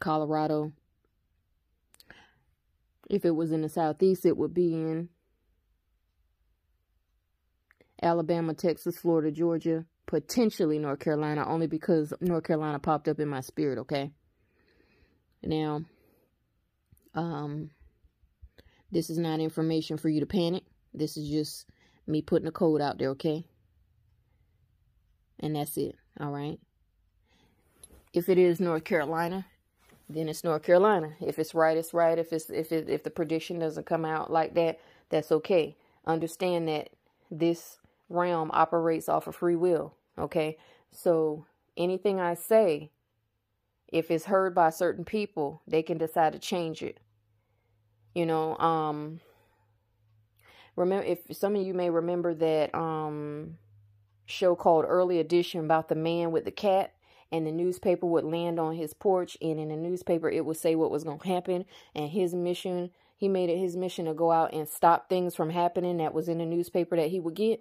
Colorado, 0.00 0.72
if 3.08 3.24
it 3.24 3.30
was 3.30 3.52
in 3.52 3.62
the 3.62 3.70
southeast, 3.70 4.26
it 4.26 4.36
would 4.36 4.52
be 4.52 4.74
in 4.74 5.08
Alabama, 8.02 8.52
Texas, 8.52 8.98
Florida, 8.98 9.30
Georgia, 9.30 9.86
potentially 10.04 10.78
North 10.78 10.98
Carolina, 10.98 11.48
only 11.48 11.66
because 11.66 12.12
North 12.20 12.44
Carolina 12.44 12.78
popped 12.78 13.08
up 13.08 13.18
in 13.18 13.28
my 13.28 13.40
spirit, 13.40 13.78
okay? 13.78 14.10
Now, 15.42 15.82
um, 17.14 17.70
this 18.90 19.10
is 19.10 19.18
not 19.18 19.40
information 19.40 19.96
for 19.96 20.08
you 20.08 20.20
to 20.20 20.26
panic. 20.26 20.64
This 20.94 21.16
is 21.16 21.28
just 21.28 21.66
me 22.06 22.22
putting 22.22 22.48
a 22.48 22.52
code 22.52 22.80
out 22.80 22.98
there, 22.98 23.10
okay? 23.10 23.44
And 25.40 25.56
that's 25.56 25.76
it, 25.76 25.96
all 26.18 26.30
right? 26.30 26.58
If 28.12 28.28
it 28.28 28.38
is 28.38 28.60
North 28.60 28.84
Carolina, 28.84 29.46
then 30.08 30.28
it's 30.28 30.44
North 30.44 30.62
Carolina. 30.62 31.12
If 31.20 31.38
it's 31.38 31.54
right, 31.54 31.76
it's 31.76 31.92
right. 31.92 32.18
If 32.18 32.32
it's 32.32 32.48
if 32.48 32.72
it, 32.72 32.88
if 32.88 33.02
the 33.02 33.10
prediction 33.10 33.58
doesn't 33.58 33.86
come 33.86 34.04
out 34.04 34.32
like 34.32 34.54
that, 34.54 34.80
that's 35.10 35.32
okay. 35.32 35.76
Understand 36.06 36.68
that 36.68 36.90
this 37.30 37.78
realm 38.08 38.50
operates 38.52 39.08
off 39.08 39.26
of 39.26 39.34
free 39.34 39.56
will. 39.56 39.94
Okay, 40.18 40.56
so 40.92 41.44
anything 41.76 42.20
I 42.20 42.34
say, 42.34 42.90
if 43.88 44.10
it's 44.10 44.26
heard 44.26 44.54
by 44.54 44.70
certain 44.70 45.04
people, 45.04 45.60
they 45.66 45.82
can 45.82 45.98
decide 45.98 46.32
to 46.32 46.38
change 46.38 46.82
it. 46.82 47.00
You 48.16 48.26
know, 48.26 48.56
um, 48.58 49.20
remember 50.76 51.04
if 51.06 51.20
some 51.36 51.56
of 51.56 51.66
you 51.66 51.74
may 51.74 51.90
remember 51.90 52.34
that 52.34 52.74
um 52.74 53.58
show 54.26 54.56
called 54.56 54.84
Early 54.88 55.18
Edition 55.20 55.64
about 55.64 55.88
the 55.88 55.94
man 55.96 56.32
with 56.32 56.44
the 56.44 56.52
cat 56.52 56.94
and 57.32 57.46
the 57.46 57.52
newspaper 57.52 58.06
would 58.06 58.24
land 58.24 58.60
on 58.60 58.76
his 58.76 58.94
porch 58.94 59.36
and 59.42 59.60
in 59.60 59.68
the 59.68 59.76
newspaper 59.76 60.30
it 60.30 60.44
would 60.46 60.56
say 60.56 60.74
what 60.76 60.90
was 60.90 61.04
going 61.04 61.18
to 61.20 61.28
happen 61.28 61.64
and 61.94 62.10
his 62.10 62.34
mission 62.34 62.90
he 63.16 63.28
made 63.28 63.50
it 63.50 63.58
his 63.58 63.76
mission 63.76 64.06
to 64.06 64.14
go 64.14 64.32
out 64.32 64.52
and 64.54 64.68
stop 64.68 65.08
things 65.08 65.36
from 65.36 65.50
happening 65.50 65.98
that 65.98 66.14
was 66.14 66.28
in 66.28 66.38
the 66.38 66.46
newspaper 66.46 66.96
that 66.96 67.10
he 67.10 67.20
would 67.20 67.34
get 67.34 67.60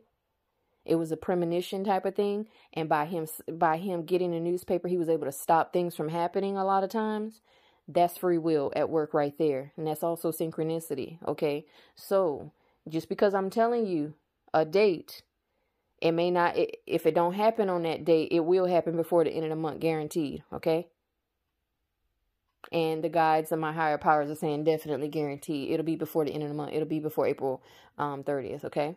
It 0.85 0.95
was 0.97 1.11
a 1.11 1.17
premonition 1.17 1.83
type 1.85 2.05
of 2.05 2.15
thing, 2.15 2.47
and 2.73 2.89
by 2.89 3.05
him 3.05 3.27
by 3.51 3.77
him 3.77 4.03
getting 4.05 4.35
a 4.35 4.41
newspaper, 4.41 4.87
he 4.89 4.97
was 4.97 5.09
able 5.09 5.25
to 5.25 5.31
stop 5.33 5.73
things 5.73 5.95
from 5.95 6.09
happening 6.09 6.57
a 6.57 6.65
lot 6.65 6.83
of 6.83 6.91
times. 6.91 7.41
That's 7.87 8.17
free 8.17 8.37
will 8.37 8.71
at 8.75 8.89
work 8.89 9.13
right 9.13 9.37
there, 9.37 9.71
and 9.77 9.85
that's 9.85 10.03
also 10.03 10.31
synchronicity. 10.31 11.19
Okay, 11.27 11.65
so 11.95 12.51
just 12.89 13.09
because 13.09 13.33
I'm 13.33 13.49
telling 13.49 13.85
you 13.85 14.15
a 14.53 14.65
date, 14.65 15.21
it 16.01 16.11
may 16.11 16.31
not. 16.31 16.57
It, 16.57 16.77
if 16.87 17.05
it 17.05 17.13
don't 17.13 17.33
happen 17.33 17.69
on 17.69 17.83
that 17.83 18.05
date, 18.05 18.29
it 18.31 18.41
will 18.41 18.65
happen 18.65 18.95
before 18.95 19.23
the 19.23 19.31
end 19.31 19.43
of 19.43 19.49
the 19.49 19.55
month, 19.55 19.79
guaranteed. 19.79 20.43
Okay. 20.51 20.87
And 22.71 23.03
the 23.03 23.09
guides 23.09 23.51
of 23.51 23.59
my 23.59 23.71
higher 23.71 23.99
powers 23.99 24.29
are 24.31 24.35
saying 24.35 24.63
definitely 24.63 25.07
guaranteed. 25.07 25.71
It'll 25.71 25.85
be 25.85 25.95
before 25.95 26.25
the 26.25 26.31
end 26.31 26.41
of 26.41 26.49
the 26.49 26.55
month. 26.55 26.73
It'll 26.73 26.87
be 26.87 26.99
before 26.99 27.27
April 27.27 27.61
um, 27.99 28.23
30th. 28.23 28.65
Okay. 28.65 28.95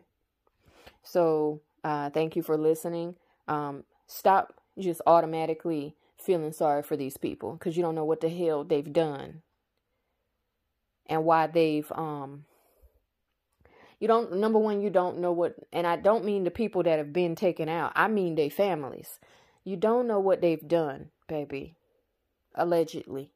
So 1.03 1.61
uh, 1.83 2.09
thank 2.09 2.35
you 2.35 2.41
for 2.41 2.57
listening. 2.57 3.15
Um, 3.47 3.83
stop 4.07 4.53
just 4.77 5.01
automatically 5.05 5.95
feeling 6.21 6.51
sorry 6.51 6.83
for 6.83 6.95
these 6.97 7.17
people 7.17 7.53
because 7.53 7.75
you 7.75 7.83
don't 7.83 7.95
know 7.95 8.05
what 8.05 8.21
the 8.21 8.29
hell 8.29 8.63
they've 8.63 8.93
done 8.93 9.41
and 11.07 11.25
why 11.25 11.47
they've 11.47 11.91
um 11.93 12.45
you 13.99 14.07
don't 14.07 14.33
number 14.33 14.59
one 14.59 14.81
you 14.81 14.89
don't 14.89 15.17
know 15.19 15.31
what 15.31 15.55
and 15.73 15.87
i 15.87 15.95
don't 15.95 16.25
mean 16.25 16.43
the 16.43 16.51
people 16.51 16.83
that 16.83 16.97
have 16.97 17.13
been 17.13 17.35
taken 17.35 17.69
out 17.69 17.91
i 17.95 18.07
mean 18.07 18.35
their 18.35 18.49
families 18.49 19.19
you 19.63 19.75
don't 19.75 20.07
know 20.07 20.19
what 20.19 20.41
they've 20.41 20.67
done 20.67 21.09
baby 21.27 21.75
allegedly 22.55 23.31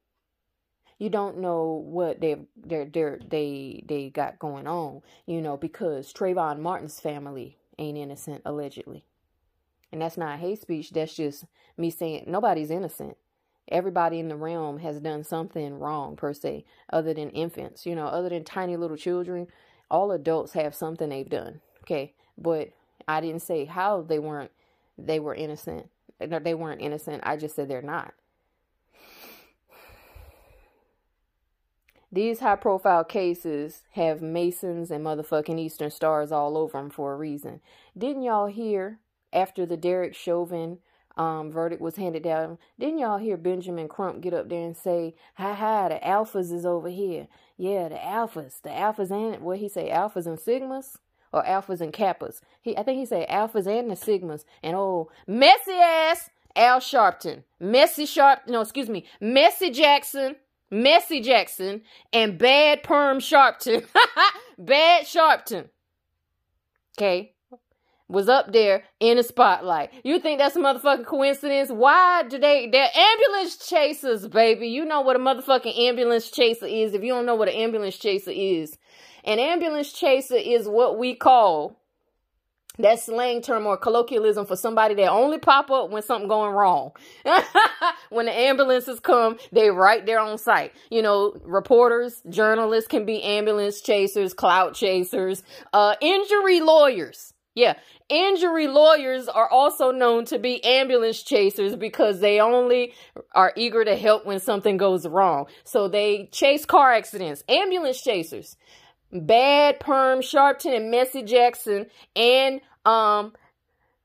you 0.99 1.09
don't 1.09 1.37
know 1.37 1.83
what 1.85 2.21
they've 2.21 2.45
they 2.55 2.85
they 2.85 3.17
they 3.29 3.83
they 3.87 4.09
got 4.09 4.39
going 4.39 4.67
on 4.67 5.01
you 5.25 5.41
know 5.41 5.57
because 5.57 6.13
Trayvon 6.13 6.59
Martin's 6.59 6.99
family 6.99 7.57
ain't 7.77 7.97
innocent, 7.97 8.41
allegedly. 8.45 9.05
And 9.93 10.01
that's 10.01 10.17
not 10.17 10.39
hate 10.39 10.59
speech. 10.59 10.89
That's 10.89 11.15
just 11.15 11.45
me 11.77 11.91
saying 11.91 12.23
nobody's 12.25 12.71
innocent. 12.71 13.15
Everybody 13.67 14.19
in 14.19 14.27
the 14.27 14.35
realm 14.35 14.79
has 14.79 14.99
done 14.99 15.23
something 15.23 15.77
wrong, 15.77 16.15
per 16.15 16.33
se, 16.33 16.65
other 16.91 17.13
than 17.13 17.29
infants, 17.29 17.85
you 17.85 17.95
know, 17.95 18.07
other 18.07 18.29
than 18.29 18.43
tiny 18.43 18.75
little 18.75 18.97
children. 18.97 19.47
All 19.91 20.11
adults 20.11 20.53
have 20.53 20.73
something 20.73 21.09
they've 21.09 21.29
done. 21.29 21.61
Okay. 21.83 22.15
But 22.39 22.71
I 23.07 23.21
didn't 23.21 23.43
say 23.43 23.65
how 23.65 24.01
they 24.01 24.17
weren't, 24.17 24.49
they 24.97 25.19
were 25.19 25.35
innocent. 25.35 25.89
They 26.19 26.55
weren't 26.55 26.81
innocent. 26.81 27.21
I 27.23 27.37
just 27.37 27.55
said 27.55 27.69
they're 27.69 27.83
not. 27.83 28.15
These 32.11 32.39
high 32.39 32.55
profile 32.55 33.03
cases 33.03 33.83
have 33.91 34.23
Masons 34.23 34.89
and 34.89 35.05
motherfucking 35.05 35.59
Eastern 35.59 35.91
Stars 35.91 36.31
all 36.31 36.57
over 36.57 36.79
them 36.79 36.89
for 36.89 37.13
a 37.13 37.17
reason. 37.17 37.61
Didn't 37.95 38.23
y'all 38.23 38.47
hear 38.47 38.99
after 39.33 39.65
the 39.65 39.77
Derek 39.77 40.15
Chauvin 40.15 40.79
um, 41.17 41.51
verdict 41.51 41.81
was 41.81 41.95
handed 41.95 42.23
down? 42.23 42.57
Didn't 42.79 42.99
y'all 42.99 43.17
hear 43.17 43.37
Benjamin 43.37 43.87
Crump 43.87 44.21
get 44.21 44.33
up 44.33 44.49
there 44.49 44.65
and 44.65 44.77
say, 44.77 45.15
"Ha 45.35 45.53
ha, 45.53 45.89
the 45.89 45.99
alphas 46.03 46.51
is 46.51 46.65
over 46.65 46.89
here. 46.89 47.27
Yeah, 47.57 47.89
the 47.89 47.95
alphas, 47.95 48.61
the 48.61 48.69
alphas 48.69 49.11
and 49.11 49.43
what 49.43 49.59
he 49.59 49.69
say, 49.69 49.89
alphas 49.89 50.25
and 50.25 50.37
sigmas." 50.37 50.97
Or 51.31 51.43
alphas 51.43 51.81
and 51.81 51.91
kappas. 51.91 52.41
He, 52.61 52.77
I 52.77 52.83
think 52.83 52.99
he 52.99 53.07
said 53.07 53.27
alphas 53.27 53.65
and 53.65 53.89
the 53.89 53.95
sigmas. 53.95 54.45
And 54.61 54.75
oh, 54.75 55.09
messy 55.25 55.71
ass 55.71 56.29
Al 56.55 56.79
Sharpton, 56.79 57.41
messy 57.59 58.05
Sharp, 58.05 58.41
no, 58.47 58.61
excuse 58.61 58.87
me, 58.87 59.07
messy 59.19 59.71
Jackson, 59.71 60.35
Messy 60.73 61.21
Jackson, 61.21 61.83
and 62.11 62.39
Bad 62.39 62.81
Perm 62.81 63.19
Sharpton. 63.19 63.85
Bad 64.57 65.05
Sharpton. 65.05 65.69
Okay. 66.97 67.32
Was 68.13 68.29
up 68.29 68.53
there 68.53 68.83
in 68.99 69.17
the 69.17 69.23
spotlight. 69.23 69.91
You 70.03 70.19
think 70.19 70.37
that's 70.37 70.55
a 70.55 70.59
motherfucking 70.59 71.07
coincidence? 71.07 71.71
Why 71.71 72.21
do 72.21 72.37
they, 72.37 72.69
they're 72.71 72.87
ambulance 72.95 73.57
chasers, 73.67 74.27
baby. 74.27 74.67
You 74.67 74.85
know 74.85 75.01
what 75.01 75.15
a 75.15 75.19
motherfucking 75.19 75.79
ambulance 75.79 76.29
chaser 76.29 76.67
is. 76.67 76.93
If 76.93 77.01
you 77.01 77.11
don't 77.11 77.25
know 77.25 77.33
what 77.33 77.47
an 77.47 77.55
ambulance 77.55 77.97
chaser 77.97 78.29
is, 78.29 78.77
an 79.23 79.39
ambulance 79.39 79.91
chaser 79.91 80.35
is 80.35 80.67
what 80.67 80.99
we 80.99 81.15
call 81.15 81.75
that 82.77 82.99
slang 82.99 83.41
term 83.41 83.65
or 83.65 83.77
colloquialism 83.77 84.45
for 84.45 84.55
somebody 84.55 84.93
that 84.93 85.09
only 85.09 85.39
pop 85.39 85.71
up 85.71 85.89
when 85.89 86.03
something 86.03 86.27
going 86.27 86.53
wrong. 86.53 86.91
when 88.11 88.27
the 88.27 88.31
ambulances 88.31 88.99
come, 88.99 89.37
they 89.51 89.71
right 89.71 90.05
there 90.05 90.19
on 90.19 90.37
site. 90.37 90.71
You 90.91 91.01
know, 91.01 91.35
reporters, 91.43 92.21
journalists 92.29 92.87
can 92.87 93.05
be 93.05 93.23
ambulance 93.23 93.81
chasers, 93.81 94.35
clout 94.35 94.75
chasers, 94.75 95.41
uh, 95.73 95.95
injury 95.99 96.61
lawyers. 96.61 97.32
Yeah, 97.55 97.75
injury 98.09 98.67
lawyers 98.67 99.27
are 99.27 99.47
also 99.47 99.91
known 99.91 100.25
to 100.25 100.39
be 100.39 100.63
ambulance 100.63 101.21
chasers 101.21 101.75
because 101.75 102.19
they 102.19 102.39
only 102.39 102.93
are 103.35 103.53
eager 103.55 103.85
to 103.85 103.95
help 103.95 104.25
when 104.25 104.39
something 104.39 104.77
goes 104.77 105.07
wrong. 105.07 105.45
So 105.63 105.87
they 105.87 106.29
chase 106.31 106.65
car 106.65 106.91
accidents, 106.93 107.43
ambulance 107.47 108.01
chasers. 108.01 108.57
Bad 109.11 109.79
Perm 109.79 110.21
Sharpton 110.21 110.75
and 110.75 110.89
Messy 110.89 111.21
Jackson 111.21 111.85
and 112.15 112.59
um 112.85 113.33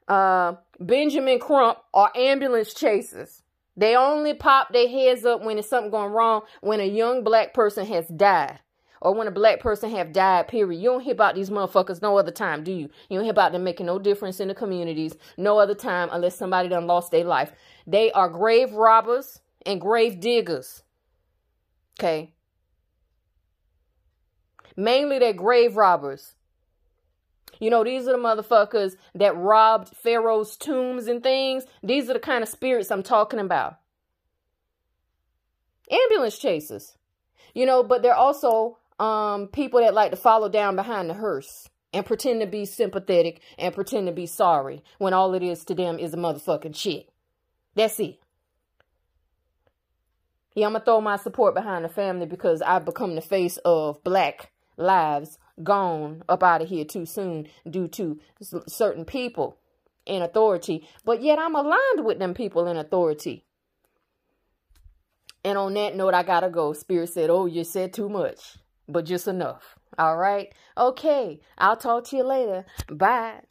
uh 0.07 0.55
Benjamin 0.79 1.39
Crump 1.39 1.79
are 1.95 2.13
ambulance 2.15 2.75
chasers. 2.75 3.43
They 3.79 3.97
only 3.97 4.35
pop 4.35 4.73
their 4.73 4.89
heads 4.89 5.25
up 5.25 5.43
when 5.43 5.57
it's 5.57 5.71
something 5.71 5.91
going 5.91 6.13
wrong 6.13 6.43
when 6.61 6.81
a 6.81 6.85
young 6.85 7.25
black 7.25 7.55
person 7.55 7.87
has 7.87 8.09
died. 8.09 8.59
Or 9.01 9.15
when 9.15 9.29
a 9.29 9.33
black 9.33 9.61
person 9.61 9.91
have 9.91 10.13
died, 10.13 10.49
period. 10.49 10.81
You 10.81 10.91
don't 10.91 11.01
hear 11.01 11.13
about 11.13 11.35
these 11.35 11.51
motherfuckers 11.51 12.03
no 12.03 12.19
other 12.19 12.31
time, 12.31 12.65
do 12.65 12.73
you? 12.73 12.89
You 13.09 13.19
don't 13.19 13.25
hear 13.25 13.31
about 13.31 13.53
them 13.53 13.65
making 13.65 13.87
no 13.87 13.99
difference 13.99 14.41
in 14.41 14.49
the 14.49 14.55
communities 14.55 15.17
no 15.37 15.59
other 15.59 15.75
time 15.75 16.09
unless 16.13 16.37
somebody 16.37 16.69
done 16.69 16.87
lost 16.87 17.11
their 17.11 17.25
life. 17.25 17.53
They 17.87 18.11
are 18.13 18.29
grave 18.29 18.73
robbers 18.73 19.41
and 19.65 19.81
grave 19.81 20.21
diggers. 20.21 20.83
Okay. 21.99 22.33
Mainly 24.77 25.19
they're 25.19 25.33
grave 25.33 25.77
robbers. 25.77 26.35
You 27.61 27.71
know, 27.71 27.83
these 27.83 28.07
are 28.07 28.13
the 28.13 28.19
motherfuckers 28.19 28.97
that 29.15 29.37
robbed 29.37 29.97
Pharaoh's 29.97 30.57
tombs 30.57 31.09
and 31.09 31.23
things. 31.23 31.65
These 31.83 32.09
are 32.09 32.13
the 32.13 32.21
kind 32.21 32.43
of 32.43 32.49
spirits 32.49 32.91
I'm 32.91 33.03
talking 33.03 33.41
about. 33.41 33.79
Ambulance 35.91 36.39
chasers. 36.39 36.97
You 37.55 37.67
know, 37.67 37.83
but 37.83 38.03
they're 38.03 38.15
also 38.15 38.78
um 38.99 39.49
people 39.49 39.81
that 39.81 39.95
like 39.95 40.11
to 40.11 40.17
follow 40.17 40.49
down 40.49 40.77
behind 40.77 41.09
the 41.09 41.15
hearse 41.15 41.69
and 41.93 42.05
pretend 42.05 42.41
to 42.41 42.47
be 42.47 42.65
sympathetic 42.65 43.41
and 43.59 43.75
pretend 43.75 44.07
to 44.07 44.13
be 44.13 44.27
sorry 44.27 44.83
when 44.99 45.15
all 45.15 45.35
it 45.35 45.43
is 45.43 45.65
to 45.65 45.75
them 45.75 45.99
is 45.99 46.15
a 46.15 46.17
motherfucking 46.17 46.77
shit. 46.77 47.09
That's 47.75 47.99
it. 48.01 48.19
Yeah, 50.55 50.67
I'm 50.67 50.73
gonna 50.73 50.85
throw 50.85 51.01
my 51.01 51.17
support 51.17 51.55
behind 51.55 51.85
the 51.85 51.89
family 51.89 52.27
because 52.27 52.63
I've 52.63 52.85
become 52.85 53.15
the 53.15 53.21
face 53.21 53.59
of 53.59 54.03
black 54.03 54.51
lives 54.77 55.39
gone 55.63 56.23
up 56.29 56.43
out 56.43 56.63
of 56.63 56.69
here 56.69 56.85
too 56.85 57.07
soon 57.07 57.49
due 57.69 57.89
to 57.89 58.19
certain 58.67 59.05
people 59.05 59.59
in 60.07 60.23
authority. 60.23 60.89
But 61.05 61.23
yet 61.23 61.39
I'm 61.39 61.55
aligned 61.55 62.05
with 62.05 62.19
them 62.19 62.35
people 62.35 62.67
in 62.67 62.77
authority. 62.77 63.45
And 65.45 65.57
on 65.57 65.75
that 65.75 65.95
note, 65.95 66.15
I 66.15 66.23
gotta 66.23 66.51
go. 66.51 66.73
Spirit 66.73 67.11
said, 67.11 67.31
Oh, 67.31 67.47
you 67.47 67.63
said 67.63 67.93
too 67.93 68.09
much, 68.09 68.59
but 68.89 69.05
just 69.05 69.29
enough. 69.29 69.77
All 69.99 70.17
right. 70.17 70.53
Okay. 70.77 71.41
I'll 71.57 71.77
talk 71.77 72.05
to 72.05 72.17
you 72.17 72.25
later. 72.25 72.65
Bye. 72.89 73.43